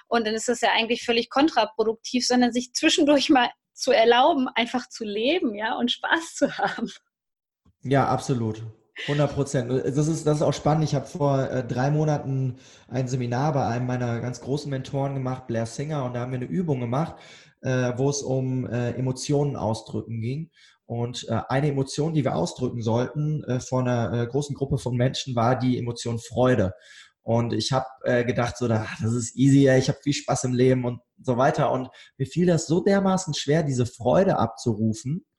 Und 0.08 0.26
dann 0.26 0.34
ist 0.34 0.48
das 0.48 0.60
ja 0.60 0.72
eigentlich 0.72 1.04
völlig 1.04 1.30
kontraproduktiv, 1.30 2.26
sondern 2.26 2.52
sich 2.52 2.74
zwischendurch 2.74 3.30
mal 3.30 3.48
zu 3.72 3.92
erlauben, 3.92 4.48
einfach 4.54 4.90
zu 4.90 5.04
leben, 5.04 5.54
ja, 5.54 5.74
und 5.76 5.90
Spaß 5.90 6.34
zu 6.34 6.58
haben. 6.58 6.92
Ja, 7.84 8.06
absolut. 8.08 8.62
100 9.08 9.34
Prozent. 9.34 9.70
Das 9.70 10.06
ist, 10.06 10.26
das 10.26 10.36
ist 10.36 10.42
auch 10.42 10.52
spannend. 10.52 10.84
Ich 10.84 10.94
habe 10.94 11.06
vor 11.06 11.50
äh, 11.50 11.66
drei 11.66 11.90
Monaten 11.90 12.58
ein 12.88 13.08
Seminar 13.08 13.52
bei 13.52 13.66
einem 13.66 13.86
meiner 13.86 14.20
ganz 14.20 14.40
großen 14.40 14.70
Mentoren 14.70 15.14
gemacht, 15.14 15.46
Blair 15.46 15.66
Singer, 15.66 16.04
und 16.04 16.14
da 16.14 16.20
haben 16.20 16.32
wir 16.32 16.38
eine 16.38 16.46
Übung 16.46 16.80
gemacht, 16.80 17.16
äh, 17.62 17.92
wo 17.96 18.10
es 18.10 18.22
um 18.22 18.66
äh, 18.66 18.90
Emotionen 18.90 19.56
ausdrücken 19.56 20.20
ging. 20.20 20.50
Und 20.84 21.26
äh, 21.28 21.40
eine 21.48 21.68
Emotion, 21.68 22.12
die 22.14 22.24
wir 22.24 22.36
ausdrücken 22.36 22.82
sollten 22.82 23.42
äh, 23.44 23.60
vor 23.60 23.80
einer 23.80 24.12
äh, 24.12 24.26
großen 24.26 24.54
Gruppe 24.54 24.78
von 24.78 24.94
Menschen, 24.96 25.34
war 25.34 25.58
die 25.58 25.78
Emotion 25.78 26.18
Freude. 26.18 26.74
Und 27.22 27.52
ich 27.52 27.72
habe 27.72 27.86
äh, 28.04 28.24
gedacht, 28.24 28.58
so, 28.58 28.68
das 28.68 29.00
ist 29.02 29.36
easy, 29.36 29.70
ich 29.70 29.88
habe 29.88 29.98
viel 30.02 30.12
Spaß 30.12 30.44
im 30.44 30.52
Leben 30.52 30.84
und 30.84 31.00
so 31.20 31.36
weiter. 31.36 31.72
Und 31.72 31.88
mir 32.18 32.26
fiel 32.26 32.46
das 32.46 32.66
so 32.66 32.82
dermaßen 32.82 33.32
schwer, 33.34 33.62
diese 33.62 33.86
Freude 33.86 34.38
abzurufen, 34.38 35.24
äh, 35.24 35.31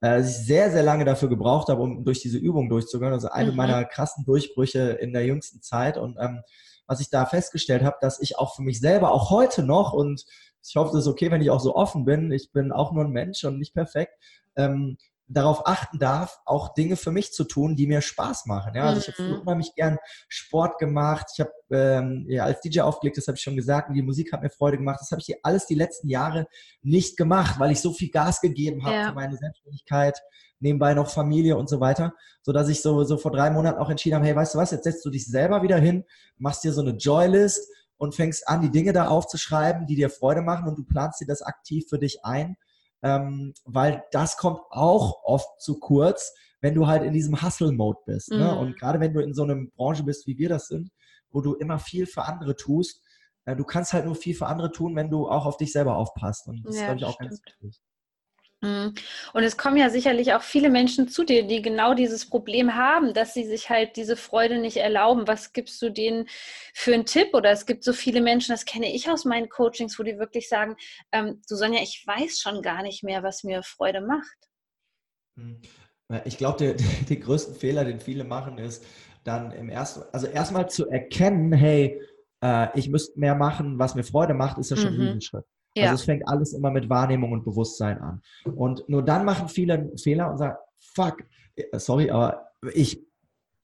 dass 0.00 0.30
ich 0.30 0.46
sehr, 0.46 0.70
sehr 0.70 0.82
lange 0.82 1.04
dafür 1.04 1.28
gebraucht 1.28 1.68
habe, 1.68 1.82
um 1.82 2.04
durch 2.04 2.20
diese 2.20 2.38
Übung 2.38 2.68
durchzugehen. 2.68 3.12
Also 3.12 3.28
eine 3.28 3.50
mhm. 3.50 3.56
meiner 3.56 3.84
krassen 3.84 4.24
Durchbrüche 4.24 4.92
in 4.92 5.12
der 5.12 5.26
jüngsten 5.26 5.60
Zeit. 5.62 5.98
Und 5.98 6.16
ähm, 6.18 6.42
was 6.86 7.00
ich 7.00 7.10
da 7.10 7.26
festgestellt 7.26 7.82
habe, 7.82 7.96
dass 8.00 8.20
ich 8.20 8.38
auch 8.38 8.56
für 8.56 8.62
mich 8.62 8.80
selber, 8.80 9.12
auch 9.12 9.30
heute 9.30 9.62
noch, 9.62 9.92
und 9.92 10.24
ich 10.66 10.76
hoffe, 10.76 10.92
das 10.92 11.02
ist 11.02 11.10
okay, 11.10 11.30
wenn 11.30 11.42
ich 11.42 11.50
auch 11.50 11.60
so 11.60 11.74
offen 11.74 12.04
bin, 12.04 12.32
ich 12.32 12.50
bin 12.52 12.72
auch 12.72 12.92
nur 12.92 13.04
ein 13.04 13.12
Mensch 13.12 13.44
und 13.44 13.58
nicht 13.58 13.74
perfekt, 13.74 14.14
ähm, 14.56 14.96
darauf 15.32 15.66
achten 15.66 15.98
darf, 15.98 16.40
auch 16.44 16.74
Dinge 16.74 16.96
für 16.96 17.12
mich 17.12 17.32
zu 17.32 17.44
tun, 17.44 17.76
die 17.76 17.86
mir 17.86 18.00
Spaß 18.00 18.46
machen. 18.46 18.74
Ja, 18.74 18.84
also 18.84 19.00
ich 19.00 19.08
habe 19.08 19.22
mhm. 19.22 19.40
unheimlich 19.40 19.74
gern 19.76 19.98
Sport 20.28 20.78
gemacht. 20.78 21.26
Ich 21.32 21.40
habe 21.40 21.52
ähm, 21.70 22.26
ja, 22.28 22.44
als 22.44 22.60
DJ 22.60 22.80
aufgelegt, 22.80 23.16
das 23.16 23.28
habe 23.28 23.36
ich 23.36 23.42
schon 23.42 23.56
gesagt, 23.56 23.88
und 23.88 23.94
die 23.94 24.02
Musik 24.02 24.32
hat 24.32 24.42
mir 24.42 24.50
Freude 24.50 24.76
gemacht. 24.76 24.98
Das 25.00 25.12
habe 25.12 25.20
ich 25.20 25.26
hier 25.26 25.38
alles 25.42 25.66
die 25.66 25.76
letzten 25.76 26.08
Jahre 26.08 26.48
nicht 26.82 27.16
gemacht, 27.16 27.60
weil 27.60 27.70
ich 27.70 27.80
so 27.80 27.92
viel 27.92 28.10
Gas 28.10 28.40
gegeben 28.40 28.84
habe 28.84 28.96
ja. 28.96 29.08
für 29.08 29.14
meine 29.14 29.36
Selbstständigkeit, 29.36 30.20
nebenbei 30.58 30.94
noch 30.94 31.08
Familie 31.08 31.56
und 31.56 31.68
so 31.68 31.78
weiter, 31.78 32.12
so 32.42 32.52
dass 32.52 32.68
ich 32.68 32.82
so, 32.82 33.04
so 33.04 33.16
vor 33.16 33.30
drei 33.30 33.50
Monaten 33.50 33.78
auch 33.78 33.88
entschieden 33.88 34.16
habe, 34.16 34.26
hey, 34.26 34.34
weißt 34.34 34.54
du 34.54 34.58
was, 34.58 34.72
jetzt 34.72 34.84
setzt 34.84 35.04
du 35.04 35.10
dich 35.10 35.26
selber 35.26 35.62
wieder 35.62 35.78
hin, 35.78 36.04
machst 36.38 36.64
dir 36.64 36.72
so 36.72 36.80
eine 36.80 36.90
Joylist 36.90 37.68
und 37.98 38.16
fängst 38.16 38.48
an, 38.48 38.62
die 38.62 38.70
Dinge 38.70 38.92
da 38.92 39.06
aufzuschreiben, 39.06 39.86
die 39.86 39.94
dir 39.94 40.10
Freude 40.10 40.42
machen 40.42 40.66
und 40.66 40.76
du 40.76 40.84
planst 40.84 41.20
dir 41.20 41.26
das 41.26 41.42
aktiv 41.42 41.86
für 41.88 41.98
dich 41.98 42.24
ein 42.24 42.56
ähm, 43.02 43.54
weil 43.64 44.04
das 44.12 44.36
kommt 44.36 44.60
auch 44.70 45.22
oft 45.24 45.60
zu 45.60 45.78
kurz, 45.78 46.34
wenn 46.60 46.74
du 46.74 46.86
halt 46.86 47.02
in 47.02 47.12
diesem 47.12 47.40
Hustle-Mode 47.40 48.00
bist. 48.06 48.30
Ne? 48.30 48.36
Mhm. 48.36 48.42
Ne? 48.42 48.58
Und 48.58 48.78
gerade 48.78 49.00
wenn 49.00 49.14
du 49.14 49.20
in 49.20 49.34
so 49.34 49.44
einer 49.44 49.56
Branche 49.76 50.04
bist, 50.04 50.26
wie 50.26 50.38
wir 50.38 50.48
das 50.48 50.66
sind, 50.66 50.90
wo 51.30 51.40
du 51.40 51.54
immer 51.54 51.78
viel 51.78 52.06
für 52.06 52.24
andere 52.24 52.56
tust, 52.56 53.02
äh, 53.46 53.56
du 53.56 53.64
kannst 53.64 53.92
halt 53.92 54.04
nur 54.04 54.14
viel 54.14 54.34
für 54.34 54.46
andere 54.46 54.70
tun, 54.70 54.94
wenn 54.96 55.10
du 55.10 55.28
auch 55.28 55.46
auf 55.46 55.56
dich 55.56 55.72
selber 55.72 55.96
aufpasst. 55.96 56.46
Und 56.48 56.62
das 56.66 56.76
ja, 56.76 56.82
ist, 56.82 56.86
glaube 56.86 56.98
ich, 56.98 57.04
auch 57.04 57.14
stimmt. 57.14 57.30
ganz 57.30 57.42
wichtig. 57.44 57.80
Mhm. 58.62 58.94
Und 59.32 59.42
es 59.42 59.56
kommen 59.56 59.78
ja 59.78 59.88
sicherlich 59.88 60.34
auch 60.34 60.42
viele 60.42 60.68
Menschen 60.68 61.08
zu 61.08 61.24
dir, 61.24 61.46
die 61.46 61.62
genau 61.62 61.94
dieses 61.94 62.28
Problem 62.28 62.74
haben, 62.74 63.14
dass 63.14 63.32
sie 63.32 63.44
sich 63.44 63.70
halt 63.70 63.96
diese 63.96 64.16
Freude 64.16 64.58
nicht 64.58 64.76
erlauben. 64.76 65.26
Was 65.26 65.52
gibst 65.52 65.80
du 65.80 65.90
denen 65.90 66.26
für 66.74 66.92
einen 66.92 67.06
Tipp? 67.06 67.32
Oder 67.32 67.50
es 67.50 67.64
gibt 67.64 67.84
so 67.84 67.92
viele 67.92 68.20
Menschen, 68.20 68.52
das 68.52 68.66
kenne 68.66 68.92
ich 68.92 69.08
aus 69.08 69.24
meinen 69.24 69.48
Coachings, 69.48 69.98
wo 69.98 70.02
die 70.02 70.18
wirklich 70.18 70.48
sagen, 70.48 70.76
ähm, 71.12 71.40
du 71.48 71.56
Sonja, 71.56 71.80
ich 71.82 72.04
weiß 72.06 72.38
schon 72.38 72.60
gar 72.60 72.82
nicht 72.82 73.02
mehr, 73.02 73.22
was 73.22 73.44
mir 73.44 73.62
Freude 73.62 74.02
macht. 74.02 74.36
Hm. 75.38 75.60
Ich 76.24 76.36
glaube, 76.36 76.76
der, 77.08 77.16
größte 77.16 77.54
Fehler, 77.54 77.84
den 77.84 78.00
viele 78.00 78.24
machen, 78.24 78.58
ist 78.58 78.84
dann 79.24 79.52
im 79.52 79.70
ersten, 79.70 80.02
also 80.12 80.26
erstmal 80.26 80.68
zu 80.68 80.88
erkennen, 80.88 81.52
hey, 81.52 82.00
äh, 82.42 82.78
ich 82.78 82.88
müsste 82.90 83.18
mehr 83.18 83.34
machen, 83.34 83.78
was 83.78 83.94
mir 83.94 84.04
Freude 84.04 84.34
macht, 84.34 84.58
ist 84.58 84.70
ja 84.70 84.76
schon 84.76 84.94
mhm. 84.94 85.00
ein 85.00 85.06
Riesenschritt. 85.06 85.44
Also 85.76 85.84
ja. 85.84 85.90
Also 85.90 86.00
es 86.00 86.04
fängt 86.04 86.28
alles 86.28 86.52
immer 86.52 86.70
mit 86.70 86.88
Wahrnehmung 86.88 87.32
und 87.32 87.44
Bewusstsein 87.44 87.98
an. 88.00 88.22
Und 88.56 88.88
nur 88.88 89.04
dann 89.04 89.24
machen 89.24 89.48
viele 89.48 89.74
einen 89.74 89.98
Fehler 89.98 90.30
und 90.30 90.38
sagen, 90.38 90.56
fuck, 90.78 91.24
äh, 91.56 91.78
sorry, 91.78 92.10
aber 92.10 92.50
ich 92.74 93.04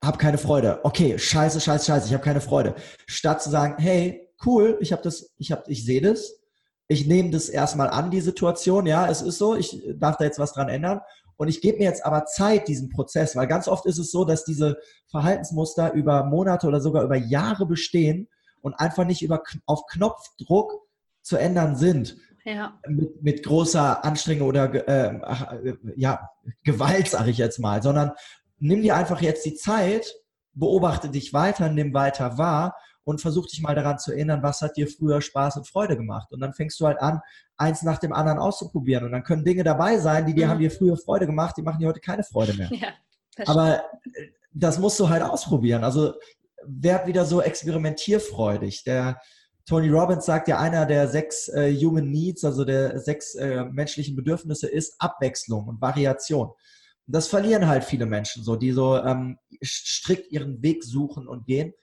habe 0.04 0.18
keine 0.18 0.38
Freude. 0.38 0.80
Okay, 0.84 1.18
scheiße, 1.18 1.60
scheiße, 1.60 1.86
scheiße, 1.86 2.06
ich 2.06 2.14
habe 2.14 2.24
keine 2.24 2.40
Freude. 2.40 2.74
Statt 3.06 3.42
zu 3.42 3.50
sagen, 3.50 3.74
hey, 3.78 4.28
cool, 4.44 4.78
ich 4.80 4.92
habe 4.92 5.02
das, 5.02 5.32
ich 5.38 5.50
habe, 5.50 5.64
ich 5.66 5.84
sehe 5.84 6.00
das, 6.00 6.38
ich 6.88 7.06
nehme 7.06 7.30
das 7.30 7.48
erstmal 7.48 7.90
an, 7.90 8.10
die 8.10 8.20
Situation, 8.20 8.86
ja, 8.86 9.08
es 9.08 9.22
ist 9.22 9.38
so, 9.38 9.56
ich 9.56 9.82
darf 9.96 10.16
da 10.16 10.24
jetzt 10.24 10.38
was 10.38 10.52
dran 10.52 10.68
ändern. 10.68 11.00
Und 11.38 11.48
ich 11.48 11.60
gebe 11.60 11.78
mir 11.78 11.84
jetzt 11.84 12.04
aber 12.06 12.24
Zeit, 12.24 12.66
diesen 12.68 12.88
Prozess, 12.88 13.36
weil 13.36 13.46
ganz 13.46 13.68
oft 13.68 13.84
ist 13.84 13.98
es 13.98 14.10
so, 14.10 14.24
dass 14.24 14.44
diese 14.44 14.78
Verhaltensmuster 15.10 15.92
über 15.92 16.24
Monate 16.24 16.66
oder 16.66 16.80
sogar 16.80 17.02
über 17.02 17.16
Jahre 17.16 17.66
bestehen 17.66 18.28
und 18.62 18.74
einfach 18.74 19.04
nicht 19.04 19.22
über, 19.22 19.42
auf 19.66 19.84
Knopfdruck 19.86 20.85
zu 21.26 21.36
ändern 21.36 21.76
sind. 21.76 22.16
Ja. 22.44 22.78
Mit, 22.86 23.22
mit, 23.22 23.42
großer 23.42 24.04
Anstrengung 24.04 24.48
oder 24.48 24.72
äh, 24.88 25.74
ja, 25.96 26.30
Gewalt, 26.62 27.08
sage 27.08 27.30
ich 27.30 27.38
jetzt 27.38 27.58
mal, 27.58 27.82
sondern 27.82 28.12
nimm 28.58 28.82
dir 28.82 28.94
einfach 28.94 29.20
jetzt 29.20 29.44
die 29.44 29.54
Zeit, 29.54 30.14
beobachte 30.52 31.08
dich 31.08 31.32
weiter, 31.32 31.68
nimm 31.68 31.92
weiter 31.92 32.38
wahr 32.38 32.76
und 33.02 33.20
versuch 33.20 33.46
dich 33.46 33.60
mal 33.60 33.74
daran 33.74 33.98
zu 33.98 34.12
erinnern, 34.12 34.44
was 34.44 34.62
hat 34.62 34.76
dir 34.76 34.86
früher 34.86 35.20
Spaß 35.20 35.56
und 35.56 35.68
Freude 35.68 35.96
gemacht. 35.96 36.32
Und 36.32 36.40
dann 36.40 36.54
fängst 36.54 36.78
du 36.78 36.86
halt 36.86 37.00
an, 37.00 37.20
eins 37.56 37.82
nach 37.82 37.98
dem 37.98 38.12
anderen 38.12 38.38
auszuprobieren. 38.38 39.04
Und 39.04 39.10
dann 39.10 39.24
können 39.24 39.44
Dinge 39.44 39.64
dabei 39.64 39.98
sein, 39.98 40.24
die 40.26 40.34
dir 40.34 40.46
mhm. 40.46 40.50
haben 40.50 40.60
dir 40.60 40.70
früher 40.70 40.96
Freude 40.96 41.26
gemacht, 41.26 41.56
die 41.56 41.62
machen 41.62 41.80
dir 41.80 41.88
heute 41.88 42.00
keine 42.00 42.22
Freude 42.22 42.54
mehr. 42.54 42.70
Ja, 42.72 42.88
Aber 43.46 43.78
äh, 43.78 44.28
das 44.52 44.78
musst 44.78 45.00
du 45.00 45.08
halt 45.08 45.22
ausprobieren. 45.22 45.82
Also 45.82 46.14
werd 46.64 47.08
wieder 47.08 47.24
so 47.24 47.42
experimentierfreudig. 47.42 48.84
Der, 48.84 49.20
Tony 49.66 49.88
Robbins 49.90 50.24
sagt 50.24 50.46
ja, 50.46 50.60
einer 50.60 50.86
der 50.86 51.08
sechs 51.08 51.48
äh, 51.48 51.74
Human 51.74 52.08
Needs, 52.10 52.44
also 52.44 52.64
der 52.64 53.00
sechs 53.00 53.34
äh, 53.34 53.64
menschlichen 53.64 54.14
Bedürfnisse, 54.14 54.68
ist 54.68 54.94
Abwechslung 55.00 55.66
und 55.66 55.80
Variation. 55.80 56.48
Und 56.48 57.14
das 57.14 57.26
verlieren 57.26 57.66
halt 57.66 57.84
viele 57.84 58.06
Menschen 58.06 58.44
so, 58.44 58.54
die 58.54 58.70
so 58.70 58.96
ähm, 58.96 59.38
strikt 59.62 60.30
ihren 60.30 60.62
Weg 60.62 60.84
suchen 60.84 61.26
und 61.26 61.46
gehen. 61.46 61.74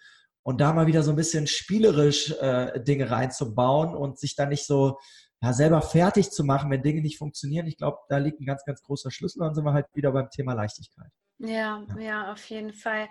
Und 0.44 0.62
da 0.62 0.74
mal 0.74 0.88
wieder 0.88 1.04
so 1.04 1.12
ein 1.12 1.18
bisschen 1.18 1.46
spielerisch 1.48 2.32
äh, 2.40 2.80
Dinge 2.82 3.12
reinzubauen 3.12 3.96
und 3.96 4.18
sich 4.18 4.36
dann 4.36 4.50
nicht 4.50 4.66
so 4.66 4.98
ja, 5.42 5.52
selber 5.52 5.82
fertig 5.82 6.32
zu 6.32 6.46
machen, 6.46 6.72
wenn 6.72 6.84
Dinge 6.84 7.02
nicht 7.02 7.18
funktionieren. 7.18 7.68
Ich 7.68 7.78
glaube, 7.78 7.98
da 8.08 8.18
liegt 8.18 8.40
ein 8.40 8.46
ganz, 8.46 8.64
ganz 8.64 8.82
großer 8.82 9.12
Schlüssel. 9.12 9.40
Dann 9.40 9.56
sind 9.56 9.66
wir 9.66 9.74
halt 9.74 9.88
wieder 9.94 10.12
beim 10.12 10.30
Thema 10.30 10.54
Leichtigkeit. 10.54 11.12
Ja, 11.46 11.84
ja, 12.00 12.32
auf 12.32 12.46
jeden 12.46 12.72
Fall. 12.72 13.10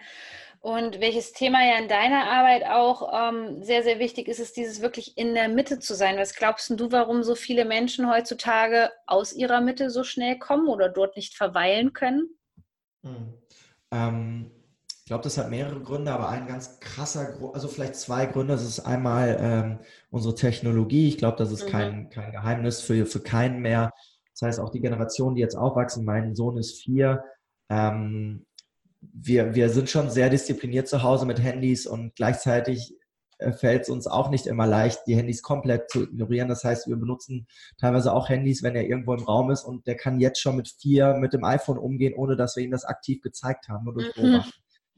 Und 0.60 1.00
welches 1.00 1.32
Thema 1.32 1.62
ja 1.66 1.78
in 1.78 1.88
deiner 1.88 2.30
Arbeit 2.30 2.64
auch 2.64 3.12
ähm, 3.12 3.62
sehr, 3.62 3.82
sehr 3.82 3.98
wichtig 3.98 4.26
ist, 4.26 4.38
ist 4.38 4.56
dieses 4.56 4.80
wirklich 4.80 5.18
in 5.18 5.34
der 5.34 5.48
Mitte 5.48 5.80
zu 5.80 5.94
sein. 5.94 6.16
Was 6.16 6.34
glaubst 6.34 6.70
du, 6.70 6.92
warum 6.92 7.22
so 7.22 7.34
viele 7.34 7.66
Menschen 7.66 8.08
heutzutage 8.08 8.90
aus 9.06 9.34
ihrer 9.34 9.60
Mitte 9.60 9.90
so 9.90 10.02
schnell 10.02 10.38
kommen 10.38 10.68
oder 10.68 10.88
dort 10.88 11.16
nicht 11.16 11.34
verweilen 11.34 11.92
können? 11.92 12.30
Hm. 13.04 13.34
Ähm, 13.90 14.50
ich 15.00 15.06
glaube, 15.06 15.24
das 15.24 15.36
hat 15.36 15.50
mehrere 15.50 15.80
Gründe, 15.80 16.10
aber 16.10 16.30
ein 16.30 16.46
ganz 16.46 16.80
krasser, 16.80 17.34
also 17.52 17.68
vielleicht 17.68 17.96
zwei 17.96 18.24
Gründe. 18.24 18.54
Das 18.54 18.64
ist 18.64 18.80
einmal 18.80 19.36
ähm, 19.40 19.78
unsere 20.10 20.34
Technologie. 20.34 21.08
Ich 21.08 21.18
glaube, 21.18 21.36
das 21.36 21.52
ist 21.52 21.66
mhm. 21.66 21.70
kein, 21.70 22.08
kein 22.08 22.32
Geheimnis 22.32 22.80
für, 22.80 23.04
für 23.04 23.20
keinen 23.20 23.60
mehr. 23.60 23.92
Das 24.32 24.42
heißt, 24.42 24.60
auch 24.60 24.70
die 24.70 24.80
Generation, 24.80 25.34
die 25.34 25.42
jetzt 25.42 25.56
aufwachsen, 25.56 26.06
mein 26.06 26.34
Sohn 26.34 26.56
ist 26.56 26.80
vier, 26.80 27.22
ähm, 27.72 28.44
wir, 29.00 29.54
wir 29.54 29.70
sind 29.70 29.88
schon 29.88 30.10
sehr 30.10 30.28
diszipliniert 30.28 30.88
zu 30.88 31.02
Hause 31.02 31.26
mit 31.26 31.42
Handys 31.42 31.86
und 31.86 32.14
gleichzeitig 32.14 32.94
äh, 33.38 33.52
fällt 33.52 33.82
es 33.82 33.88
uns 33.88 34.06
auch 34.06 34.28
nicht 34.28 34.46
immer 34.46 34.66
leicht, 34.66 35.00
die 35.06 35.16
Handys 35.16 35.42
komplett 35.42 35.90
zu 35.90 36.02
ignorieren. 36.04 36.48
Das 36.48 36.64
heißt, 36.64 36.86
wir 36.86 36.96
benutzen 36.96 37.46
teilweise 37.78 38.12
auch 38.12 38.28
Handys, 38.28 38.62
wenn 38.62 38.76
er 38.76 38.86
irgendwo 38.86 39.14
im 39.14 39.24
Raum 39.24 39.50
ist 39.50 39.64
und 39.64 39.86
der 39.86 39.96
kann 39.96 40.20
jetzt 40.20 40.40
schon 40.40 40.56
mit 40.56 40.68
vier 40.68 41.14
mit 41.14 41.32
dem 41.32 41.44
iPhone 41.44 41.78
umgehen, 41.78 42.14
ohne 42.14 42.36
dass 42.36 42.56
wir 42.56 42.62
ihm 42.62 42.70
das 42.70 42.84
aktiv 42.84 43.22
gezeigt 43.22 43.68
haben, 43.68 43.84
nur 43.84 43.94
durch 43.94 44.14
mhm. 44.16 44.44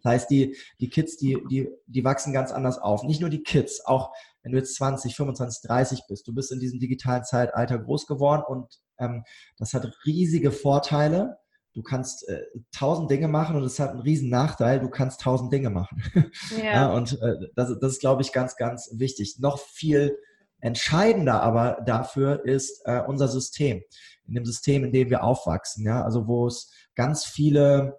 Das 0.02 0.12
heißt, 0.12 0.30
die, 0.30 0.54
die 0.80 0.90
Kids, 0.90 1.16
die, 1.16 1.38
die, 1.48 1.70
die 1.86 2.04
wachsen 2.04 2.34
ganz 2.34 2.52
anders 2.52 2.78
auf. 2.78 3.04
Nicht 3.04 3.22
nur 3.22 3.30
die 3.30 3.42
Kids, 3.42 3.80
auch 3.86 4.12
wenn 4.42 4.52
du 4.52 4.58
jetzt 4.58 4.74
20, 4.74 5.16
25, 5.16 5.66
30 5.66 6.02
bist. 6.06 6.28
Du 6.28 6.34
bist 6.34 6.52
in 6.52 6.60
diesem 6.60 6.78
digitalen 6.78 7.24
Zeitalter 7.24 7.78
groß 7.78 8.06
geworden 8.06 8.42
und 8.46 8.80
ähm, 8.98 9.24
das 9.56 9.72
hat 9.72 9.90
riesige 10.04 10.52
Vorteile 10.52 11.38
du 11.74 11.82
kannst 11.82 12.28
äh, 12.28 12.42
tausend 12.72 13.10
Dinge 13.10 13.28
machen 13.28 13.56
und 13.56 13.64
es 13.64 13.78
hat 13.78 13.90
einen 13.90 14.00
riesen 14.00 14.30
Nachteil, 14.30 14.80
du 14.80 14.88
kannst 14.88 15.20
tausend 15.20 15.52
Dinge 15.52 15.70
machen. 15.70 16.02
Ja. 16.56 16.64
ja 16.64 16.92
und 16.92 17.20
äh, 17.20 17.34
das, 17.54 17.76
das 17.80 17.92
ist, 17.92 18.00
glaube 18.00 18.22
ich, 18.22 18.32
ganz, 18.32 18.56
ganz 18.56 18.90
wichtig. 18.92 19.36
Noch 19.38 19.58
viel 19.58 20.16
entscheidender 20.60 21.42
aber 21.42 21.82
dafür 21.84 22.44
ist 22.44 22.82
äh, 22.86 23.02
unser 23.06 23.28
System. 23.28 23.82
In 24.26 24.34
dem 24.34 24.46
System, 24.46 24.84
in 24.84 24.92
dem 24.92 25.10
wir 25.10 25.22
aufwachsen, 25.22 25.84
ja, 25.84 26.02
also 26.02 26.26
wo 26.26 26.46
es 26.46 26.72
ganz 26.94 27.24
viele 27.24 27.98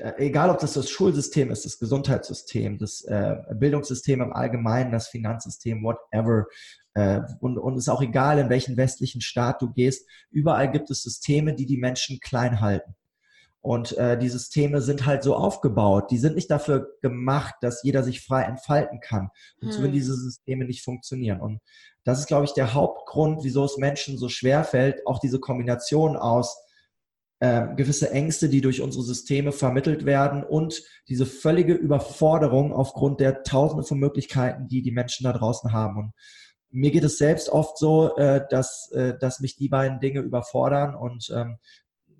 äh, 0.00 0.14
egal 0.18 0.50
ob 0.50 0.58
das 0.58 0.72
das 0.72 0.90
Schulsystem 0.90 1.50
ist, 1.50 1.64
das 1.64 1.78
Gesundheitssystem, 1.78 2.78
das 2.78 3.02
äh, 3.02 3.36
Bildungssystem 3.54 4.20
im 4.20 4.32
Allgemeinen, 4.32 4.92
das 4.92 5.08
Finanzsystem, 5.08 5.82
whatever, 5.82 6.46
äh, 6.94 7.20
und, 7.40 7.58
und 7.58 7.76
ist 7.76 7.88
auch 7.88 8.02
egal, 8.02 8.38
in 8.38 8.48
welchen 8.48 8.76
westlichen 8.76 9.20
Staat 9.20 9.62
du 9.62 9.72
gehst, 9.72 10.08
überall 10.30 10.70
gibt 10.70 10.90
es 10.90 11.02
Systeme, 11.02 11.54
die 11.54 11.66
die 11.66 11.78
Menschen 11.78 12.20
klein 12.20 12.60
halten. 12.60 12.94
Und 13.62 13.96
äh, 13.98 14.18
die 14.18 14.30
Systeme 14.30 14.80
sind 14.80 15.04
halt 15.04 15.22
so 15.22 15.36
aufgebaut. 15.36 16.10
Die 16.10 16.16
sind 16.16 16.34
nicht 16.34 16.50
dafür 16.50 16.96
gemacht, 17.02 17.54
dass 17.60 17.82
jeder 17.82 18.02
sich 18.02 18.24
frei 18.24 18.44
entfalten 18.44 19.00
kann. 19.00 19.28
Und 19.60 19.72
so 19.72 19.82
hm. 19.82 19.92
diese 19.92 20.14
Systeme 20.14 20.64
nicht 20.64 20.82
funktionieren. 20.82 21.40
Und 21.40 21.60
das 22.04 22.20
ist, 22.20 22.26
glaube 22.26 22.46
ich, 22.46 22.54
der 22.54 22.72
Hauptgrund, 22.72 23.40
wieso 23.42 23.64
es 23.64 23.76
Menschen 23.76 24.16
so 24.16 24.30
schwer 24.30 24.64
fällt, 24.64 25.06
auch 25.06 25.18
diese 25.18 25.40
Kombination 25.40 26.16
aus 26.16 26.56
äh, 27.40 27.74
gewisse 27.74 28.10
Ängste, 28.10 28.50
die 28.50 28.60
durch 28.60 28.82
unsere 28.82 29.02
Systeme 29.02 29.52
vermittelt 29.52 30.04
werden 30.04 30.44
und 30.44 30.82
diese 31.08 31.24
völlige 31.24 31.72
Überforderung 31.72 32.72
aufgrund 32.72 33.18
der 33.18 33.42
Tausende 33.42 33.82
von 33.82 33.98
Möglichkeiten, 33.98 34.68
die 34.68 34.82
die 34.82 34.90
Menschen 34.92 35.24
da 35.24 35.32
draußen 35.32 35.72
haben. 35.72 35.96
Und 35.98 36.12
mir 36.70 36.90
geht 36.90 37.02
es 37.02 37.16
selbst 37.16 37.48
oft 37.48 37.78
so, 37.78 38.14
äh, 38.16 38.46
dass, 38.50 38.90
äh, 38.92 39.16
dass 39.18 39.40
mich 39.40 39.56
die 39.56 39.70
beiden 39.70 40.00
Dinge 40.00 40.20
überfordern 40.20 40.94
und 40.94 41.32
ähm, 41.34 41.56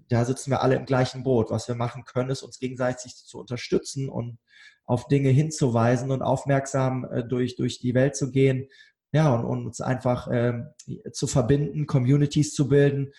da 0.09 0.25
sitzen 0.25 0.51
wir 0.51 0.63
alle 0.63 0.75
im 0.75 0.87
gleichen 0.87 1.23
Boot. 1.23 1.51
Was 1.51 1.69
wir 1.69 1.77
machen 1.77 2.05
können, 2.05 2.31
ist 2.31 2.43
uns 2.43 2.59
gegenseitig 2.59 3.15
zu 3.15 3.39
unterstützen 3.39 4.09
und 4.09 4.39
auf 4.85 5.07
Dinge 5.07 5.29
hinzuweisen 5.29 6.11
und 6.11 6.23
aufmerksam 6.23 7.05
äh, 7.05 7.23
durch, 7.23 7.57
durch 7.57 7.79
die 7.79 7.95
Welt 7.95 8.17
zu 8.17 8.31
gehen. 8.31 8.69
Ja, 9.13 9.35
und, 9.35 9.45
und 9.45 9.67
uns 9.67 9.81
einfach 9.81 10.29
ähm, 10.33 10.69
zu 11.13 11.27
verbinden, 11.27 11.87
Communities 11.87 12.55
zu 12.55 12.69
bilden 12.69 13.13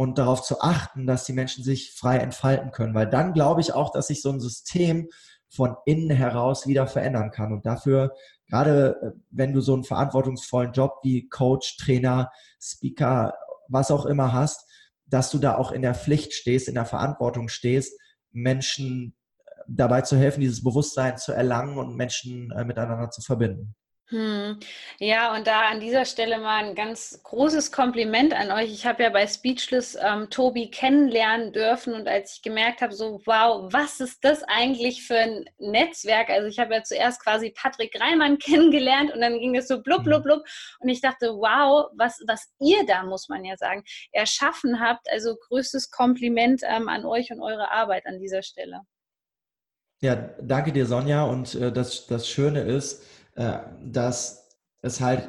und 0.00 0.16
darauf 0.16 0.40
zu 0.40 0.62
achten, 0.62 1.06
dass 1.06 1.26
die 1.26 1.34
Menschen 1.34 1.62
sich 1.62 1.92
frei 1.92 2.16
entfalten 2.16 2.70
können. 2.70 2.94
Weil 2.94 3.06
dann 3.06 3.34
glaube 3.34 3.60
ich 3.60 3.74
auch, 3.74 3.92
dass 3.92 4.06
sich 4.06 4.22
so 4.22 4.30
ein 4.30 4.40
System 4.40 5.10
von 5.50 5.76
innen 5.84 6.08
heraus 6.08 6.66
wieder 6.66 6.86
verändern 6.86 7.30
kann. 7.30 7.52
Und 7.52 7.66
dafür, 7.66 8.14
gerade 8.48 8.96
äh, 9.02 9.10
wenn 9.28 9.52
du 9.52 9.60
so 9.60 9.74
einen 9.74 9.84
verantwortungsvollen 9.84 10.72
Job 10.72 11.00
wie 11.02 11.28
Coach, 11.28 11.76
Trainer, 11.76 12.30
Speaker, 12.58 13.34
was 13.68 13.90
auch 13.90 14.06
immer 14.06 14.32
hast, 14.32 14.66
dass 15.04 15.30
du 15.30 15.36
da 15.36 15.58
auch 15.58 15.70
in 15.70 15.82
der 15.82 15.94
Pflicht 15.94 16.32
stehst, 16.32 16.68
in 16.68 16.76
der 16.76 16.86
Verantwortung 16.86 17.50
stehst, 17.50 17.92
Menschen 18.30 19.14
äh, 19.44 19.50
dabei 19.68 20.00
zu 20.00 20.16
helfen, 20.16 20.40
dieses 20.40 20.64
Bewusstsein 20.64 21.18
zu 21.18 21.32
erlangen 21.32 21.76
und 21.76 21.94
Menschen 21.94 22.52
äh, 22.52 22.64
miteinander 22.64 23.10
zu 23.10 23.20
verbinden. 23.20 23.74
Hm. 24.10 24.58
Ja, 24.98 25.32
und 25.36 25.46
da 25.46 25.68
an 25.68 25.78
dieser 25.78 26.04
Stelle 26.04 26.38
mal 26.38 26.64
ein 26.64 26.74
ganz 26.74 27.20
großes 27.22 27.70
Kompliment 27.70 28.34
an 28.34 28.50
euch. 28.50 28.72
Ich 28.72 28.84
habe 28.84 29.04
ja 29.04 29.08
bei 29.08 29.24
Speechless 29.28 29.96
ähm, 30.00 30.28
Tobi 30.30 30.68
kennenlernen 30.68 31.52
dürfen 31.52 31.94
und 31.94 32.08
als 32.08 32.34
ich 32.34 32.42
gemerkt 32.42 32.82
habe, 32.82 32.92
so 32.92 33.22
wow, 33.24 33.72
was 33.72 34.00
ist 34.00 34.24
das 34.24 34.42
eigentlich 34.42 35.06
für 35.06 35.16
ein 35.16 35.44
Netzwerk? 35.58 36.28
Also 36.28 36.48
ich 36.48 36.58
habe 36.58 36.74
ja 36.74 36.82
zuerst 36.82 37.22
quasi 37.22 37.50
Patrick 37.50 38.00
Reimann 38.00 38.38
kennengelernt 38.40 39.12
und 39.12 39.20
dann 39.20 39.38
ging 39.38 39.54
es 39.54 39.68
so 39.68 39.80
blub, 39.80 40.02
blub, 40.02 40.20
mhm. 40.20 40.24
blub 40.24 40.42
und 40.80 40.88
ich 40.88 41.00
dachte, 41.00 41.28
wow, 41.28 41.88
was, 41.96 42.20
was 42.26 42.52
ihr 42.58 42.84
da, 42.86 43.04
muss 43.04 43.28
man 43.28 43.44
ja 43.44 43.56
sagen, 43.56 43.84
erschaffen 44.10 44.80
habt. 44.80 45.08
Also 45.12 45.36
größtes 45.36 45.92
Kompliment 45.92 46.62
ähm, 46.64 46.88
an 46.88 47.06
euch 47.06 47.30
und 47.30 47.40
eure 47.40 47.70
Arbeit 47.70 48.06
an 48.06 48.18
dieser 48.18 48.42
Stelle. 48.42 48.80
Ja, 50.02 50.16
danke 50.40 50.72
dir, 50.72 50.86
Sonja. 50.86 51.24
Und 51.24 51.54
äh, 51.54 51.70
das, 51.70 52.06
das 52.06 52.28
Schöne 52.28 52.62
ist, 52.62 53.04
dass 53.82 54.48
es 54.82 55.00
halt 55.00 55.28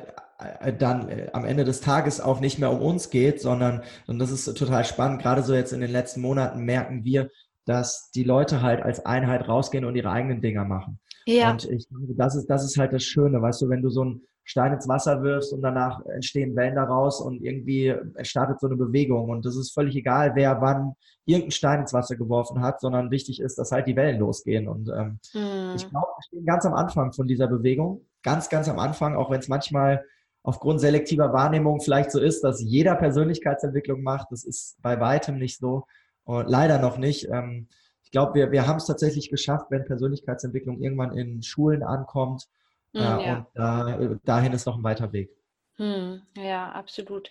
äh, 0.59 0.73
dann 0.73 1.09
äh, 1.09 1.29
am 1.33 1.45
Ende 1.45 1.63
des 1.63 1.81
Tages 1.81 2.19
auch 2.19 2.39
nicht 2.39 2.59
mehr 2.59 2.71
um 2.71 2.81
uns 2.81 3.09
geht, 3.09 3.41
sondern, 3.41 3.83
und 4.07 4.19
das 4.19 4.31
ist 4.31 4.45
total 4.57 4.85
spannend, 4.85 5.21
gerade 5.21 5.43
so 5.43 5.53
jetzt 5.53 5.73
in 5.73 5.81
den 5.81 5.91
letzten 5.91 6.21
Monaten 6.21 6.63
merken 6.63 7.03
wir, 7.03 7.29
dass 7.65 8.11
die 8.11 8.23
Leute 8.23 8.61
halt 8.61 8.81
als 8.81 9.05
Einheit 9.05 9.47
rausgehen 9.47 9.85
und 9.85 9.95
ihre 9.95 10.11
eigenen 10.11 10.41
Dinger 10.41 10.65
machen. 10.65 10.99
Ja. 11.25 11.51
Und 11.51 11.65
ich 11.65 11.87
das 12.17 12.35
ist, 12.35 12.47
das 12.47 12.63
ist 12.65 12.77
halt 12.77 12.93
das 12.93 13.03
Schöne, 13.03 13.41
weißt 13.41 13.61
du, 13.61 13.69
wenn 13.69 13.83
du 13.83 13.89
so 13.89 14.03
ein 14.03 14.21
Stein 14.43 14.73
ins 14.73 14.87
Wasser 14.87 15.21
wirfst 15.23 15.53
und 15.53 15.61
danach 15.61 16.05
entstehen 16.05 16.55
Wellen 16.55 16.75
daraus 16.75 17.21
und 17.21 17.41
irgendwie 17.41 17.95
startet 18.23 18.59
so 18.59 18.67
eine 18.67 18.75
Bewegung. 18.75 19.29
Und 19.29 19.45
das 19.45 19.55
ist 19.55 19.73
völlig 19.73 19.95
egal, 19.95 20.31
wer 20.35 20.61
wann 20.61 20.95
irgendeinen 21.25 21.51
Stein 21.51 21.79
ins 21.81 21.93
Wasser 21.93 22.15
geworfen 22.15 22.61
hat, 22.61 22.81
sondern 22.81 23.11
wichtig 23.11 23.39
ist, 23.39 23.57
dass 23.57 23.71
halt 23.71 23.87
die 23.87 23.95
Wellen 23.95 24.19
losgehen. 24.19 24.67
Und 24.67 24.89
ähm, 24.89 25.19
hm. 25.31 25.75
ich 25.75 25.87
glaube, 25.89 26.07
wir 26.07 26.23
stehen 26.27 26.45
ganz 26.45 26.65
am 26.65 26.73
Anfang 26.73 27.13
von 27.13 27.27
dieser 27.27 27.47
Bewegung. 27.47 28.05
Ganz, 28.23 28.49
ganz 28.49 28.67
am 28.67 28.79
Anfang, 28.79 29.15
auch 29.15 29.29
wenn 29.31 29.39
es 29.39 29.47
manchmal 29.47 30.03
aufgrund 30.43 30.81
selektiver 30.81 31.33
Wahrnehmung 31.33 31.81
vielleicht 31.81 32.11
so 32.11 32.19
ist, 32.19 32.43
dass 32.43 32.61
jeder 32.61 32.95
Persönlichkeitsentwicklung 32.95 34.01
macht. 34.01 34.27
Das 34.31 34.43
ist 34.43 34.81
bei 34.81 34.99
weitem 34.99 35.37
nicht 35.37 35.59
so. 35.59 35.85
Und 36.23 36.49
leider 36.49 36.79
noch 36.79 36.97
nicht. 36.97 37.29
Ähm, 37.29 37.67
ich 38.03 38.11
glaube, 38.11 38.33
wir, 38.33 38.51
wir 38.51 38.67
haben 38.67 38.77
es 38.77 38.85
tatsächlich 38.85 39.29
geschafft, 39.29 39.67
wenn 39.69 39.85
Persönlichkeitsentwicklung 39.85 40.81
irgendwann 40.81 41.15
in 41.15 41.41
Schulen 41.43 41.83
ankommt, 41.83 42.47
ja. 42.93 43.47
Und 43.55 44.13
äh, 44.13 44.17
dahin 44.23 44.53
ist 44.53 44.65
noch 44.65 44.77
ein 44.77 44.83
weiter 44.83 45.11
Weg. 45.13 45.29
Hm, 45.77 46.21
ja, 46.37 46.71
absolut. 46.73 47.29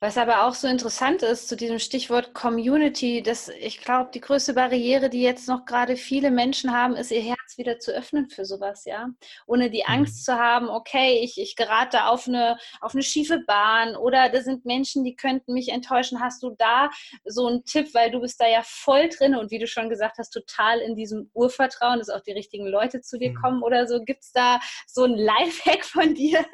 Was 0.00 0.18
aber 0.18 0.44
auch 0.44 0.54
so 0.54 0.66
interessant 0.66 1.22
ist 1.22 1.48
zu 1.48 1.56
diesem 1.56 1.78
Stichwort 1.78 2.34
Community, 2.34 3.22
dass 3.22 3.48
ich 3.48 3.80
glaube, 3.80 4.10
die 4.12 4.20
größte 4.20 4.54
Barriere, 4.54 5.10
die 5.10 5.22
jetzt 5.22 5.48
noch 5.48 5.64
gerade 5.64 5.96
viele 5.96 6.30
Menschen 6.30 6.72
haben, 6.72 6.96
ist 6.96 7.12
ihr 7.12 7.22
Herz 7.22 7.43
wieder 7.58 7.78
zu 7.78 7.92
öffnen 7.92 8.28
für 8.28 8.44
sowas, 8.44 8.84
ja. 8.84 9.08
Ohne 9.46 9.70
die 9.70 9.84
Angst 9.84 10.16
mhm. 10.16 10.32
zu 10.32 10.38
haben, 10.38 10.68
okay, 10.68 11.20
ich, 11.22 11.38
ich 11.40 11.56
gerate 11.56 12.06
auf 12.06 12.26
eine, 12.28 12.56
auf 12.80 12.94
eine 12.94 13.02
schiefe 13.02 13.40
Bahn 13.46 13.96
oder 13.96 14.28
da 14.28 14.40
sind 14.42 14.64
Menschen, 14.64 15.04
die 15.04 15.16
könnten 15.16 15.52
mich 15.52 15.68
enttäuschen. 15.68 16.20
Hast 16.20 16.42
du 16.42 16.54
da 16.58 16.90
so 17.24 17.46
einen 17.46 17.64
Tipp, 17.64 17.94
weil 17.94 18.10
du 18.10 18.20
bist 18.20 18.40
da 18.40 18.48
ja 18.48 18.62
voll 18.64 19.08
drin 19.08 19.34
und 19.34 19.50
wie 19.50 19.58
du 19.58 19.66
schon 19.66 19.88
gesagt 19.88 20.18
hast, 20.18 20.30
total 20.30 20.80
in 20.80 20.96
diesem 20.96 21.30
Urvertrauen, 21.34 21.98
dass 21.98 22.10
auch 22.10 22.22
die 22.22 22.32
richtigen 22.32 22.66
Leute 22.66 23.00
zu 23.00 23.18
dir 23.18 23.30
mhm. 23.30 23.36
kommen 23.36 23.62
oder 23.62 23.86
so. 23.86 24.02
Gibt 24.02 24.22
es 24.22 24.32
da 24.32 24.60
so 24.86 25.04
einen 25.04 25.16
Lifehack 25.16 25.84
von 25.84 26.14
dir? 26.14 26.44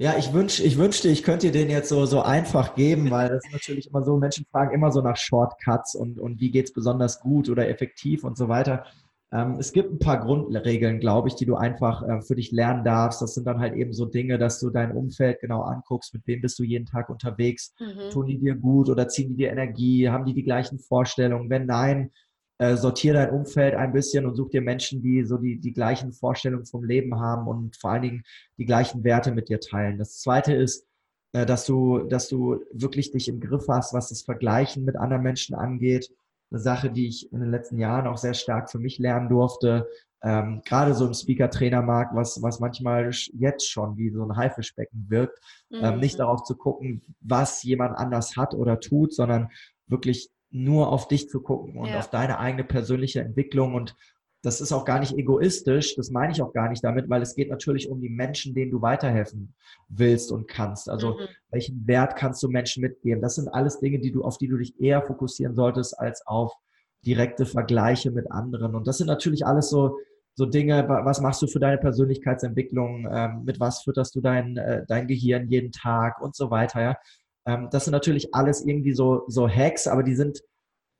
Ja, 0.00 0.16
ich, 0.16 0.32
wünsch, 0.32 0.60
ich 0.60 0.78
wünschte, 0.78 1.08
ich 1.08 1.22
könnte 1.22 1.50
dir 1.50 1.52
den 1.52 1.68
jetzt 1.68 1.90
so, 1.90 2.06
so 2.06 2.22
einfach 2.22 2.74
geben, 2.74 3.10
weil 3.10 3.28
das 3.28 3.44
ist 3.44 3.52
natürlich 3.52 3.88
immer 3.88 4.02
so, 4.02 4.16
Menschen 4.16 4.46
fragen 4.50 4.72
immer 4.72 4.90
so 4.90 5.02
nach 5.02 5.18
Shortcuts 5.18 5.94
und, 5.94 6.18
und 6.18 6.40
wie 6.40 6.58
es 6.58 6.72
besonders 6.72 7.20
gut 7.20 7.50
oder 7.50 7.68
effektiv 7.68 8.24
und 8.24 8.38
so 8.38 8.48
weiter. 8.48 8.86
Ähm, 9.32 9.56
es 9.60 9.72
gibt 9.72 9.92
ein 9.92 9.98
paar 9.98 10.20
Grundregeln, 10.20 10.98
glaube 10.98 11.28
ich, 11.28 11.34
die 11.36 11.46
du 11.46 11.54
einfach 11.54 12.02
äh, 12.02 12.20
für 12.22 12.34
dich 12.34 12.50
lernen 12.50 12.84
darfst. 12.84 13.22
Das 13.22 13.34
sind 13.34 13.46
dann 13.46 13.60
halt 13.60 13.74
eben 13.74 13.92
so 13.92 14.06
Dinge, 14.06 14.38
dass 14.38 14.58
du 14.58 14.70
dein 14.70 14.92
Umfeld 14.92 15.40
genau 15.40 15.62
anguckst, 15.62 16.12
mit 16.14 16.26
wem 16.26 16.40
bist 16.40 16.58
du 16.58 16.64
jeden 16.64 16.86
Tag 16.86 17.08
unterwegs, 17.10 17.72
mhm. 17.78 18.10
tun 18.10 18.26
die 18.26 18.38
dir 18.38 18.56
gut 18.56 18.88
oder 18.88 19.08
ziehen 19.08 19.28
die 19.28 19.36
dir 19.36 19.50
Energie, 19.50 20.08
haben 20.08 20.24
die 20.24 20.34
die 20.34 20.42
gleichen 20.42 20.78
Vorstellungen? 20.80 21.48
Wenn 21.48 21.66
nein, 21.66 22.10
äh, 22.58 22.76
sortiere 22.76 23.14
dein 23.14 23.30
Umfeld 23.30 23.74
ein 23.74 23.92
bisschen 23.92 24.26
und 24.26 24.34
such 24.34 24.50
dir 24.50 24.60
Menschen, 24.60 25.00
die 25.00 25.24
so 25.24 25.38
die, 25.38 25.58
die 25.58 25.72
gleichen 25.72 26.12
Vorstellungen 26.12 26.66
vom 26.66 26.84
Leben 26.84 27.18
haben 27.18 27.46
und 27.46 27.76
vor 27.76 27.92
allen 27.92 28.02
Dingen 28.02 28.22
die 28.58 28.66
gleichen 28.66 29.04
Werte 29.04 29.32
mit 29.32 29.48
dir 29.48 29.60
teilen. 29.60 29.96
Das 29.96 30.18
zweite 30.18 30.52
ist, 30.54 30.86
äh, 31.32 31.46
dass 31.46 31.64
du, 31.64 32.00
dass 32.00 32.28
du 32.28 32.60
wirklich 32.72 33.12
dich 33.12 33.28
im 33.28 33.40
Griff 33.40 33.66
hast, 33.68 33.94
was 33.94 34.08
das 34.08 34.22
Vergleichen 34.22 34.84
mit 34.84 34.96
anderen 34.96 35.22
Menschen 35.22 35.54
angeht. 35.54 36.10
Eine 36.50 36.60
Sache, 36.60 36.90
die 36.90 37.06
ich 37.06 37.32
in 37.32 37.40
den 37.40 37.50
letzten 37.50 37.78
Jahren 37.78 38.06
auch 38.06 38.16
sehr 38.16 38.34
stark 38.34 38.70
für 38.70 38.78
mich 38.78 38.98
lernen 38.98 39.28
durfte. 39.28 39.88
Ähm, 40.22 40.62
gerade 40.64 40.94
so 40.94 41.06
im 41.06 41.14
Speaker-Trainer-Markt, 41.14 42.14
was, 42.14 42.42
was 42.42 42.60
manchmal 42.60 43.10
jetzt 43.32 43.70
schon 43.70 43.96
wie 43.96 44.10
so 44.10 44.22
ein 44.22 44.36
Haifischbecken 44.36 45.06
wirkt, 45.08 45.38
mhm. 45.70 45.78
ähm, 45.82 46.00
nicht 46.00 46.18
darauf 46.18 46.42
zu 46.42 46.56
gucken, 46.56 47.02
was 47.20 47.62
jemand 47.62 47.96
anders 47.96 48.36
hat 48.36 48.54
oder 48.54 48.80
tut, 48.80 49.14
sondern 49.14 49.50
wirklich 49.86 50.30
nur 50.50 50.92
auf 50.92 51.08
dich 51.08 51.28
zu 51.28 51.40
gucken 51.40 51.76
und 51.76 51.88
ja. 51.88 51.98
auf 51.98 52.10
deine 52.10 52.38
eigene 52.38 52.64
persönliche 52.64 53.20
Entwicklung. 53.20 53.74
Und 53.74 53.96
das 54.42 54.60
ist 54.60 54.72
auch 54.72 54.84
gar 54.84 55.00
nicht 55.00 55.16
egoistisch, 55.16 55.96
das 55.96 56.10
meine 56.10 56.32
ich 56.32 56.40
auch 56.40 56.52
gar 56.52 56.70
nicht 56.70 56.82
damit, 56.82 57.10
weil 57.10 57.20
es 57.20 57.34
geht 57.34 57.50
natürlich 57.50 57.90
um 57.90 58.00
die 58.00 58.08
Menschen, 58.08 58.54
denen 58.54 58.70
du 58.70 58.80
weiterhelfen 58.80 59.54
willst 59.88 60.32
und 60.32 60.48
kannst. 60.48 60.88
Also 60.88 61.12
mhm. 61.12 61.28
welchen 61.50 61.86
Wert 61.86 62.16
kannst 62.16 62.42
du 62.42 62.48
Menschen 62.48 62.80
mitgeben? 62.80 63.20
Das 63.20 63.34
sind 63.34 63.48
alles 63.48 63.80
Dinge, 63.80 63.98
die 63.98 64.12
du, 64.12 64.24
auf 64.24 64.38
die 64.38 64.48
du 64.48 64.56
dich 64.56 64.80
eher 64.80 65.02
fokussieren 65.02 65.54
solltest, 65.54 65.98
als 65.98 66.26
auf 66.26 66.54
direkte 67.04 67.44
Vergleiche 67.44 68.10
mit 68.10 68.30
anderen. 68.30 68.74
Und 68.74 68.86
das 68.86 68.98
sind 68.98 69.08
natürlich 69.08 69.46
alles 69.46 69.68
so, 69.68 69.98
so 70.34 70.46
Dinge, 70.46 70.88
was 70.88 71.20
machst 71.20 71.42
du 71.42 71.46
für 71.46 71.60
deine 71.60 71.78
Persönlichkeitsentwicklung, 71.78 73.08
ähm, 73.10 73.42
mit 73.44 73.60
was 73.60 73.82
fütterst 73.82 74.14
du 74.14 74.22
dein, 74.22 74.56
äh, 74.56 74.84
dein 74.86 75.06
Gehirn 75.06 75.48
jeden 75.48 75.72
Tag 75.72 76.20
und 76.22 76.34
so 76.34 76.50
weiter. 76.50 76.80
Ja? 76.80 76.96
Ähm, 77.46 77.68
das 77.70 77.84
sind 77.84 77.92
natürlich 77.92 78.34
alles 78.34 78.64
irgendwie 78.64 78.94
so, 78.94 79.24
so 79.28 79.48
Hacks, 79.48 79.86
aber 79.86 80.02
die 80.02 80.14
sind 80.14 80.40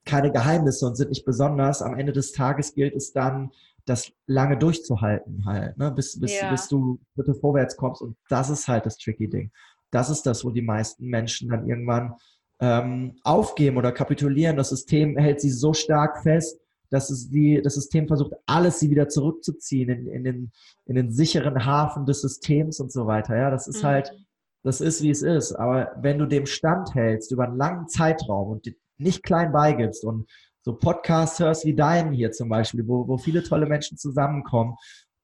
keine 0.04 0.32
Geheimnisse 0.32 0.86
und 0.86 0.96
sind 0.96 1.10
nicht 1.10 1.24
besonders. 1.24 1.82
Am 1.82 1.98
Ende 1.98 2.12
des 2.12 2.32
Tages 2.32 2.74
gilt 2.74 2.94
es 2.94 3.12
dann, 3.12 3.50
das 3.86 4.12
lange 4.26 4.56
durchzuhalten 4.56 5.44
halt, 5.46 5.76
ne? 5.78 5.90
bis, 5.90 6.20
bis, 6.20 6.38
ja. 6.38 6.50
bis 6.50 6.68
du 6.68 7.00
bitte 7.14 7.34
vorwärts 7.34 7.76
kommst. 7.76 8.02
Und 8.02 8.16
das 8.28 8.50
ist 8.50 8.68
halt 8.68 8.86
das 8.86 8.98
tricky 8.98 9.28
Ding. 9.28 9.50
Das 9.90 10.10
ist 10.10 10.24
das, 10.24 10.44
wo 10.44 10.50
die 10.50 10.62
meisten 10.62 11.06
Menschen 11.06 11.48
dann 11.48 11.66
irgendwann 11.66 12.14
ähm, 12.60 13.16
aufgeben 13.24 13.78
oder 13.78 13.90
kapitulieren. 13.90 14.56
Das 14.56 14.68
System 14.68 15.16
hält 15.16 15.40
sie 15.40 15.50
so 15.50 15.72
stark 15.72 16.22
fest, 16.22 16.60
dass 16.90 17.10
es 17.10 17.30
die, 17.30 17.60
das 17.62 17.74
System 17.74 18.06
versucht, 18.06 18.32
alles 18.46 18.78
sie 18.78 18.90
wieder 18.90 19.08
zurückzuziehen 19.08 19.88
in, 19.88 20.06
in, 20.08 20.24
den, 20.24 20.52
in 20.86 20.94
den 20.94 21.10
sicheren 21.10 21.64
Hafen 21.64 22.04
des 22.04 22.20
Systems 22.20 22.80
und 22.80 22.92
so 22.92 23.06
weiter. 23.06 23.36
Ja, 23.36 23.50
das 23.50 23.66
ist 23.66 23.82
halt 23.82 24.06
mhm. 24.06 24.16
halt 24.16 24.26
das 24.62 24.80
ist, 24.80 25.02
wie 25.02 25.10
es 25.10 25.22
ist. 25.22 25.52
Aber 25.54 25.92
wenn 25.96 26.18
du 26.18 26.26
dem 26.26 26.46
standhältst 26.46 27.32
über 27.32 27.44
einen 27.44 27.56
langen 27.56 27.88
Zeitraum 27.88 28.50
und 28.50 28.66
nicht 29.00 29.22
klein 29.22 29.52
beigibst 29.52 30.04
und 30.04 30.28
so 30.62 30.74
Podcasts 30.74 31.40
hörst 31.40 31.64
wie 31.64 31.74
deinen 31.74 32.12
hier 32.12 32.32
zum 32.32 32.48
Beispiel, 32.48 32.86
wo, 32.86 33.08
wo 33.08 33.16
viele 33.16 33.42
tolle 33.42 33.66
Menschen 33.66 33.96
zusammenkommen, 33.96 34.76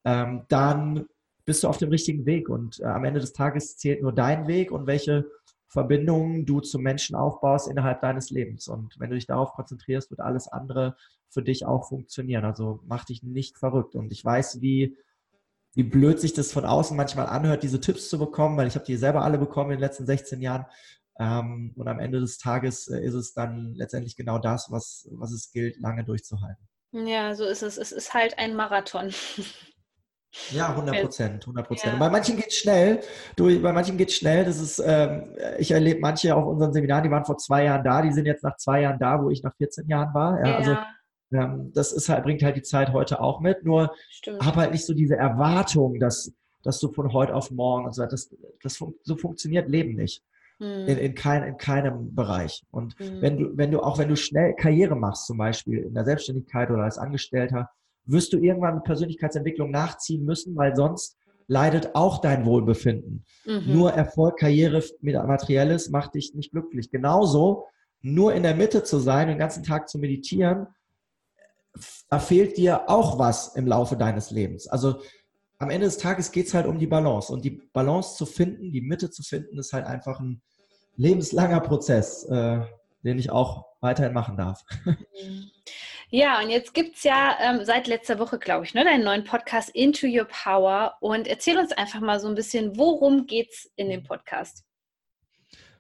ähm, 0.05 0.45
dann 0.49 1.07
bist 1.45 1.63
du 1.63 1.69
auf 1.69 1.79
dem 1.79 1.91
richtigen 1.91 2.25
Weg. 2.27 2.49
Und 2.49 2.81
äh, 2.81 2.85
am 2.85 3.05
Ende 3.05 3.21
des 3.21 3.33
Tages 3.33 3.77
zählt 3.77 4.03
nur 4.03 4.13
dein 4.13 4.47
Weg 4.47 4.71
und 4.71 4.87
welche 4.87 5.27
Verbindungen 5.69 6.47
du 6.47 6.61
zu 6.61 6.79
Menschen 6.79 7.17
aufbaust 7.17 7.69
innerhalb 7.69 8.01
deines 8.01 8.31
Lebens. 8.31 8.69
Und 8.69 8.95
wenn 8.99 9.11
du 9.11 9.17
dich 9.17 9.27
darauf 9.27 9.53
konzentrierst, 9.53 10.11
wird 10.11 10.21
alles 10.21 10.49
andere 10.49 10.97
für 11.29 11.43
dich 11.43 11.67
auch 11.67 11.89
funktionieren. 11.89 12.45
Also 12.45 12.81
mach 12.87 13.05
dich 13.05 13.23
nicht 13.23 13.59
verrückt. 13.59 13.95
Und 13.95 14.13
ich 14.13 14.25
weiß, 14.25 14.63
wie 14.63 14.97
wie 15.77 15.83
blöd 15.83 16.19
sich 16.19 16.33
das 16.33 16.53
von 16.53 16.65
außen 16.65 16.97
manchmal 16.97 17.27
anhört, 17.27 17.63
diese 17.63 17.81
Tipps 17.81 18.09
zu 18.09 18.19
bekommen, 18.19 18.57
weil 18.57 18.67
ich 18.67 18.77
habe 18.77 18.87
die 18.87 18.97
selber 18.97 19.23
alle 19.23 19.37
bekommen 19.37 19.73
in 19.73 19.77
den 19.77 19.83
letzten 19.83 20.07
16 20.07 20.41
Jahren. 20.41 20.65
Ähm, 21.19 21.73
und 21.77 21.89
am 21.89 21.99
Ende 21.99 22.21
des 22.21 22.39
Tages 22.39 22.89
äh, 22.89 23.01
ist 23.01 23.15
es 23.15 23.33
dann 23.33 23.75
letztendlich 23.75 24.17
genau 24.17 24.39
das, 24.39 24.71
was, 24.71 25.09
was 25.13 25.33
es 25.33 25.51
gilt, 25.51 25.79
lange 25.81 26.05
durchzuhalten. 26.05 26.69
Ja, 26.93 27.35
so 27.35 27.45
ist 27.45 27.63
es. 27.63 27.79
Es 27.79 27.93
ist 27.93 28.15
halt 28.15 28.39
ein 28.39 28.55
Marathon. 28.55 29.13
Ja, 30.51 30.69
100 30.71 31.01
Prozent, 31.01 31.43
100 31.45 31.67
Prozent. 31.67 31.93
Ja. 31.95 31.99
Bei 31.99 32.11
manchen 32.11 32.37
geht 32.37 32.49
es 32.49 32.57
schnell. 32.57 33.01
Du, 33.37 33.45
bei 33.61 33.73
manchen 33.73 33.97
geht 33.97 34.11
es 34.11 34.17
schnell. 34.17 34.45
Das 34.45 34.61
ist, 34.61 34.83
ähm, 34.85 35.35
ich 35.59 35.71
erlebe 35.71 36.01
manche 36.01 36.35
auf 36.35 36.45
unseren 36.45 36.73
Seminaren, 36.73 37.05
die 37.05 37.11
waren 37.11 37.25
vor 37.25 37.39
zwei 37.39 37.65
Jahren 37.65 37.83
da, 37.83 38.03
die 38.03 38.13
sind 38.13 38.27
jetzt 38.27 38.45
nach 38.45 38.57
zwei 38.57 38.83
Jahren 38.83 38.99
da, 38.99 39.23
wo 39.23 39.31
ich 39.31 39.43
nach 39.43 39.55
14 39.57 39.89
Jahren 39.89 40.13
war. 40.13 40.45
Ja, 40.45 40.57
also, 40.57 40.73
ja. 40.73 40.77
Also 40.79 40.97
ähm, 41.33 41.73
das 41.75 41.93
ist 41.93 42.09
halt, 42.09 42.25
bringt 42.25 42.43
halt 42.43 42.57
die 42.57 42.63
Zeit 42.63 42.93
heute 42.93 43.21
auch 43.21 43.41
mit. 43.41 43.65
Nur 43.65 43.93
habe 44.41 44.57
halt 44.57 44.73
nicht 44.73 44.85
so 44.85 44.95
diese 44.95 45.17
Erwartung, 45.17 45.99
dass, 45.99 46.33
dass 46.63 46.79
du 46.81 46.93
von 46.93 47.13
heute 47.13 47.35
auf 47.35 47.51
morgen 47.51 47.87
und 47.87 47.95
so 47.95 48.03
weiter, 48.03 48.11
das, 48.11 48.35
das 48.63 48.77
fun 48.77 48.95
so 49.03 49.17
funktioniert 49.17 49.69
Leben 49.69 49.95
nicht. 49.95 50.23
Hm. 50.59 50.87
In, 50.87 50.99
in, 50.99 51.15
kein, 51.15 51.43
in 51.43 51.59
keinem 51.59 52.15
Bereich. 52.15 52.63
Und 52.71 52.99
hm. 52.99 53.21
wenn 53.21 53.37
du, 53.37 53.57
wenn 53.57 53.71
du, 53.71 53.81
auch 53.81 53.99
wenn 53.99 54.09
du 54.09 54.17
schnell 54.17 54.55
Karriere 54.55 54.97
machst, 54.97 55.27
zum 55.27 55.37
Beispiel 55.37 55.81
in 55.81 55.95
der 55.95 56.05
Selbstständigkeit 56.05 56.71
oder 56.71 56.85
als 56.85 56.97
Angestellter, 56.97 57.69
wirst 58.07 58.33
du 58.33 58.39
irgendwann 58.39 58.77
mit 58.77 58.85
Persönlichkeitsentwicklung 58.85 59.71
nachziehen 59.71 60.25
müssen, 60.25 60.57
weil 60.57 60.75
sonst 60.75 61.19
leidet 61.49 61.95
auch 61.95 62.21
dein 62.21 62.45
Wohlbefinden. 62.45 63.25
Mhm. 63.45 63.63
Nur 63.67 63.93
Erfolg, 63.93 64.39
Karriere, 64.39 64.83
Materielles 65.03 65.91
macht 65.91 66.15
dich 66.15 66.35
nicht 66.35 66.53
glücklich. 66.53 66.91
Genauso, 66.91 67.67
nur 68.01 68.35
in 68.35 68.43
der 68.43 68.55
Mitte 68.55 68.83
zu 68.83 68.99
sein, 68.99 69.29
den 69.29 69.39
ganzen 69.39 69.63
Tag 69.63 69.89
zu 69.89 69.99
meditieren, 69.99 70.69
da 72.09 72.19
fehlt 72.19 72.57
dir 72.57 72.89
auch 72.89 73.19
was 73.19 73.55
im 73.55 73.67
Laufe 73.67 73.97
deines 73.97 74.31
Lebens. 74.31 74.67
Also 74.67 75.01
am 75.59 75.71
Ende 75.71 75.87
des 75.87 75.99
Tages 75.99 76.33
geht 76.33 76.47
es 76.47 76.55
halt 76.55 76.67
um 76.67 76.79
die 76.79 76.87
Balance. 76.87 77.33
Und 77.33 77.45
die 77.45 77.63
Balance 77.73 78.17
zu 78.17 78.27
finden, 78.27 78.73
die 78.73 78.83
Mitte 78.83 79.11
zu 79.11 79.23
finden, 79.23 79.59
ist 79.59 79.73
halt 79.73 79.87
einfach 79.87 80.21
ein 80.21 80.43
lebenslanger 80.97 81.61
Prozess, 81.61 82.25
äh, 82.25 82.61
den 83.03 83.19
ich 83.19 83.31
auch 83.31 83.67
weiterhin 83.81 84.13
machen 84.13 84.37
darf. 84.37 84.65
Ja, 86.11 86.41
und 86.41 86.51
jetzt 86.51 86.73
gibt 86.73 86.97
es 86.97 87.03
ja 87.03 87.37
ähm, 87.41 87.65
seit 87.65 87.89
letzter 87.89 88.21
Woche, 88.21 88.39
glaube 88.39 88.65
ich, 88.65 88.75
ne, 88.75 88.85
deinen 88.85 89.03
neuen 89.03 89.25
Podcast 89.25 89.71
Into 89.71 90.07
Your 90.07 90.27
Power. 90.27 90.95
Und 91.01 91.27
erzähl 91.27 91.59
uns 91.59 91.73
einfach 91.73 92.01
mal 92.01 92.21
so 92.21 92.29
ein 92.29 92.37
bisschen, 92.37 92.77
worum 92.79 93.27
geht 93.27 93.51
es 93.51 93.73
in 93.75 93.91
dem 93.91 94.05
Podcast? 94.05 94.65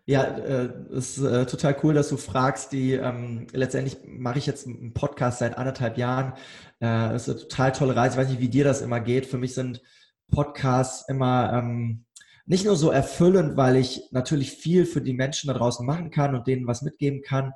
Ja, 0.04 0.22
äh, 0.22 0.68
es 0.92 1.18
ist 1.18 1.24
äh, 1.24 1.46
total 1.46 1.76
cool, 1.82 1.94
dass 1.94 2.08
du 2.08 2.16
fragst. 2.16 2.72
Die 2.72 2.94
ähm, 2.94 3.46
letztendlich 3.52 3.98
mache 4.04 4.38
ich 4.38 4.46
jetzt 4.46 4.66
einen 4.66 4.94
Podcast 4.94 5.38
seit 5.38 5.56
anderthalb 5.58 5.96
Jahren. 5.96 6.32
Äh, 6.80 7.10
das 7.10 7.28
ist 7.28 7.28
eine 7.28 7.40
total 7.40 7.72
tolle 7.72 7.96
Reise. 7.96 8.14
Ich 8.14 8.20
weiß 8.22 8.30
nicht, 8.30 8.40
wie 8.40 8.48
dir 8.48 8.64
das 8.64 8.80
immer 8.80 9.00
geht. 9.00 9.26
Für 9.26 9.38
mich 9.38 9.54
sind 9.54 9.82
Podcasts 10.30 11.08
immer 11.08 11.52
ähm, 11.52 12.04
nicht 12.46 12.64
nur 12.64 12.76
so 12.76 12.90
erfüllend, 12.90 13.56
weil 13.56 13.76
ich 13.76 14.02
natürlich 14.12 14.52
viel 14.52 14.86
für 14.86 15.00
die 15.00 15.14
Menschen 15.14 15.48
da 15.48 15.54
draußen 15.54 15.84
machen 15.84 16.10
kann 16.10 16.34
und 16.34 16.46
denen 16.46 16.66
was 16.66 16.82
mitgeben 16.82 17.22
kann, 17.22 17.52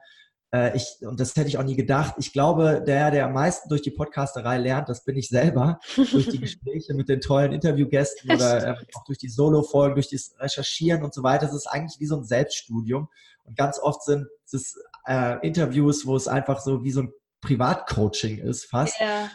äh, 0.53 0.77
ich, 0.77 0.97
und 1.03 1.21
das 1.21 1.37
hätte 1.37 1.49
ich 1.49 1.59
auch 1.59 1.65
nie 1.65 1.77
gedacht, 1.77 2.15
ich 2.19 2.33
glaube, 2.33 2.83
der, 2.85 3.11
der 3.11 3.27
am 3.27 3.35
meisten 3.35 3.69
durch 3.69 3.83
die 3.83 3.93
Podcasterei 3.93 4.59
lernt, 4.59 4.89
das 4.89 5.05
bin 5.05 5.17
ich 5.17 5.29
selber, 5.29 5.79
durch 5.97 6.29
die 6.29 6.41
Gespräche 6.41 6.95
mit 6.95 7.09
den 7.09 7.21
tollen 7.21 7.53
Interviewgästen 7.53 8.31
oder 8.31 8.67
äh, 8.67 8.85
auch 8.95 9.05
durch 9.05 9.19
die 9.19 9.29
Solo-Folgen, 9.29 9.95
durch 9.95 10.11
das 10.11 10.35
Recherchieren 10.39 11.05
und 11.05 11.15
so 11.15 11.23
weiter. 11.23 11.47
Es 11.47 11.55
ist 11.55 11.67
eigentlich 11.67 12.01
wie 12.01 12.07
so 12.07 12.17
ein 12.17 12.25
Selbststudium. 12.25 13.09
Und 13.45 13.57
ganz 13.57 13.79
oft 13.79 14.03
sind 14.03 14.27
es 14.53 14.77
äh, 15.07 15.37
Interviews, 15.47 16.05
wo 16.07 16.17
es 16.17 16.27
einfach 16.27 16.61
so 16.61 16.83
wie 16.83 16.91
so 16.91 17.03
ein 17.03 17.13
Privatcoaching 17.41 18.39
ist 18.39 18.67
fast. 18.67 19.01
Yeah. 19.01 19.31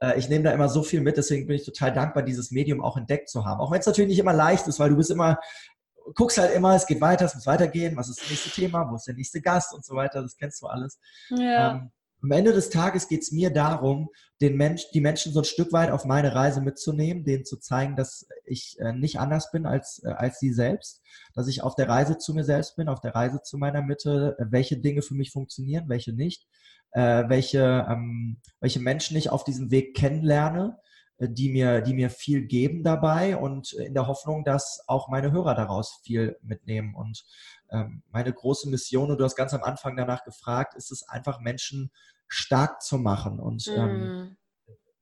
Äh, 0.00 0.18
ich 0.18 0.28
nehme 0.28 0.44
da 0.44 0.52
immer 0.52 0.68
so 0.68 0.82
viel 0.82 1.00
mit, 1.00 1.16
deswegen 1.16 1.46
bin 1.46 1.56
ich 1.56 1.64
total 1.64 1.92
dankbar, 1.92 2.22
dieses 2.22 2.50
Medium 2.50 2.82
auch 2.82 2.96
entdeckt 2.96 3.28
zu 3.28 3.44
haben. 3.44 3.60
Auch 3.60 3.70
wenn 3.70 3.80
es 3.80 3.86
natürlich 3.86 4.10
nicht 4.10 4.18
immer 4.18 4.32
leicht 4.32 4.66
ist, 4.66 4.78
weil 4.78 4.90
du 4.90 4.96
bist 4.96 5.10
immer 5.10 5.38
guckst 6.14 6.38
halt 6.38 6.54
immer, 6.54 6.74
es 6.74 6.86
geht 6.86 7.00
weiter, 7.00 7.26
es 7.26 7.34
muss 7.34 7.46
weitergehen, 7.46 7.96
was 7.96 8.08
ist 8.08 8.20
das 8.20 8.30
nächste 8.30 8.50
Thema, 8.50 8.90
wo 8.90 8.96
ist 8.96 9.06
der 9.06 9.14
nächste 9.14 9.40
Gast 9.40 9.74
und 9.74 9.84
so 9.84 9.94
weiter, 9.94 10.22
das 10.22 10.36
kennst 10.36 10.62
du 10.62 10.66
alles. 10.66 10.98
Ja. 11.30 11.72
Ähm, 11.72 11.90
am 12.22 12.30
Ende 12.30 12.52
des 12.52 12.70
Tages 12.70 13.08
geht 13.08 13.22
es 13.22 13.32
mir 13.32 13.50
darum, 13.50 14.10
den 14.40 14.56
Mensch, 14.56 14.90
die 14.92 15.00
Menschen 15.00 15.32
so 15.32 15.40
ein 15.40 15.44
Stück 15.44 15.72
weit 15.72 15.90
auf 15.90 16.04
meine 16.04 16.34
Reise 16.34 16.60
mitzunehmen, 16.60 17.24
denen 17.24 17.44
zu 17.44 17.58
zeigen, 17.58 17.96
dass 17.96 18.26
ich 18.44 18.76
äh, 18.78 18.92
nicht 18.92 19.18
anders 19.18 19.50
bin 19.50 19.66
als, 19.66 20.02
äh, 20.04 20.08
als 20.08 20.38
sie 20.38 20.52
selbst, 20.52 21.02
dass 21.34 21.48
ich 21.48 21.62
auf 21.62 21.74
der 21.74 21.88
Reise 21.88 22.18
zu 22.18 22.34
mir 22.34 22.44
selbst 22.44 22.76
bin, 22.76 22.88
auf 22.88 23.00
der 23.00 23.14
Reise 23.14 23.42
zu 23.42 23.58
meiner 23.58 23.82
Mitte, 23.82 24.36
äh, 24.38 24.44
welche 24.50 24.78
Dinge 24.78 25.02
für 25.02 25.14
mich 25.14 25.30
funktionieren, 25.30 25.88
welche 25.88 26.12
nicht, 26.12 26.46
äh, 26.92 27.24
welche, 27.28 27.86
ähm, 27.88 28.38
welche 28.60 28.80
Menschen 28.80 29.16
ich 29.16 29.30
auf 29.30 29.44
diesem 29.44 29.70
Weg 29.70 29.96
kennenlerne 29.96 30.78
die 31.22 31.50
mir, 31.50 31.82
die 31.82 31.92
mir 31.92 32.08
viel 32.08 32.46
geben 32.46 32.82
dabei 32.82 33.36
und 33.36 33.74
in 33.74 33.92
der 33.92 34.06
Hoffnung, 34.06 34.42
dass 34.42 34.82
auch 34.86 35.08
meine 35.08 35.32
Hörer 35.32 35.54
daraus 35.54 36.00
viel 36.02 36.38
mitnehmen. 36.42 36.94
Und 36.94 37.24
meine 38.10 38.32
große 38.32 38.68
Mission, 38.68 39.10
und 39.10 39.18
du 39.18 39.24
hast 39.24 39.36
ganz 39.36 39.54
am 39.54 39.62
Anfang 39.62 39.96
danach 39.96 40.24
gefragt, 40.24 40.74
ist 40.74 40.90
es 40.90 41.08
einfach 41.08 41.40
Menschen 41.40 41.90
stark 42.28 42.82
zu 42.82 42.98
machen 42.98 43.40
und 43.40 43.66
mm. 43.66 43.78
ähm, 43.78 44.36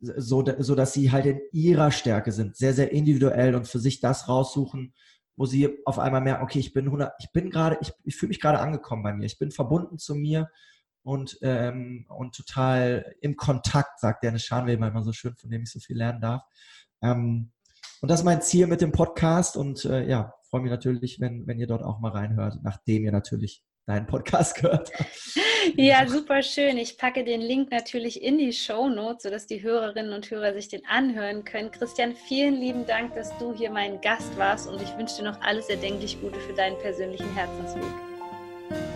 so, 0.00 0.44
so, 0.59 0.74
dass 0.74 0.92
sie 0.92 1.11
halt 1.11 1.26
in 1.26 1.40
ihrer 1.52 1.90
Stärke 1.90 2.33
sind, 2.33 2.57
sehr, 2.57 2.72
sehr 2.72 2.92
individuell 2.92 3.54
und 3.54 3.66
für 3.66 3.81
sich 3.81 4.00
das 4.00 4.28
raussuchen, 4.28 4.94
wo 5.37 5.46
sie 5.46 5.78
auf 5.85 5.98
einmal 5.98 6.20
merken, 6.20 6.42
okay, 6.42 6.59
ich 6.59 6.72
bin 6.72 6.87
100, 6.87 7.12
ich 7.18 7.33
bin 7.33 7.50
gerade, 7.50 7.78
ich, 7.81 7.92
ich 8.04 8.16
fühle 8.16 8.28
mich 8.28 8.40
gerade 8.40 8.61
angekommen 8.61 9.02
bei 9.02 9.12
mir, 9.12 9.26
ich 9.26 9.38
bin 9.38 9.50
verbunden 9.50 9.98
zu 9.98 10.14
mir 10.14 10.50
und, 11.02 11.38
ähm, 11.42 12.07
und 12.09 12.35
total 12.35 13.14
im 13.20 13.37
Kontakt, 13.37 14.00
sagt 14.00 14.22
Dennis 14.22 14.44
Schanweber 14.44 14.88
immer 14.88 15.02
so 15.02 15.12
schön, 15.12 15.35
von 15.37 15.50
dem 15.50 15.62
ich 15.62 15.70
so 15.70 15.81
viel 15.81 15.96
lernen 15.96 16.20
darf. 16.20 16.42
Ähm, 17.02 17.52
und 18.00 18.11
das 18.11 18.20
ist 18.20 18.24
mein 18.24 18.42
Ziel 18.42 18.66
mit 18.66 18.81
dem 18.81 18.92
Podcast 18.92 19.57
und 19.57 19.85
äh, 19.85 20.09
ja, 20.09 20.35
freue 20.51 20.63
mich 20.63 20.71
natürlich, 20.71 21.21
wenn, 21.21 21.47
wenn 21.47 21.59
ihr 21.59 21.67
dort 21.67 21.83
auch 21.83 22.01
mal 22.01 22.11
reinhört, 22.11 22.59
nachdem 22.63 23.05
ihr 23.05 23.13
natürlich 23.13 23.63
deinen 23.87 24.07
Podcast 24.07 24.55
gehört 24.61 24.93
habt. 24.99 25.09
Ja, 25.77 26.07
super 26.07 26.43
schön. 26.43 26.79
Ich 26.79 26.99
packe 26.99 27.25
den 27.25 27.41
Link 27.41 27.71
natürlich 27.71 28.23
in 28.23 28.39
die 28.39 28.53
Show 28.53 28.89
Notes, 28.89 29.25
sodass 29.25 29.47
die 29.47 29.63
Hörerinnen 29.63 30.13
und 30.13 30.31
Hörer 30.31 30.53
sich 30.55 30.69
den 30.69 30.87
anhören 30.87 31.45
können. 31.45 31.71
Christian, 31.71 32.15
vielen 32.15 32.55
lieben 32.55 32.87
Dank, 32.87 33.15
dass 33.15 33.37
du 33.39 33.55
hier 33.55 33.71
mein 33.71 34.01
Gast 34.01 34.37
warst 34.39 34.69
und 34.69 34.81
ich 34.81 34.97
wünsche 34.97 35.17
dir 35.17 35.25
noch 35.25 35.41
alles 35.41 35.69
erdenklich 35.69 36.21
Gute 36.21 36.39
für 36.41 36.55
deinen 36.55 36.79
persönlichen 36.79 37.33
Herzensweg. 37.35 37.83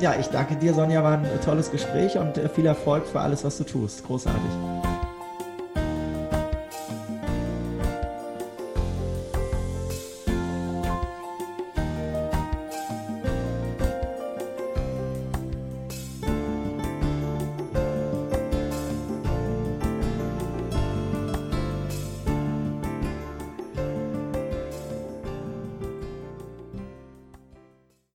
Ja, 0.01 0.19
ich 0.19 0.27
danke 0.27 0.57
dir, 0.57 0.75
Sonja. 0.75 1.03
War 1.03 1.19
ein 1.19 1.41
tolles 1.45 1.71
Gespräch 1.71 2.17
und 2.17 2.37
äh, 2.39 2.49
viel 2.49 2.67
Erfolg 2.67 3.07
für 3.07 3.21
alles, 3.21 3.45
was 3.45 3.59
du 3.59 3.65
tust. 3.65 4.05
Großartig. 4.05 4.92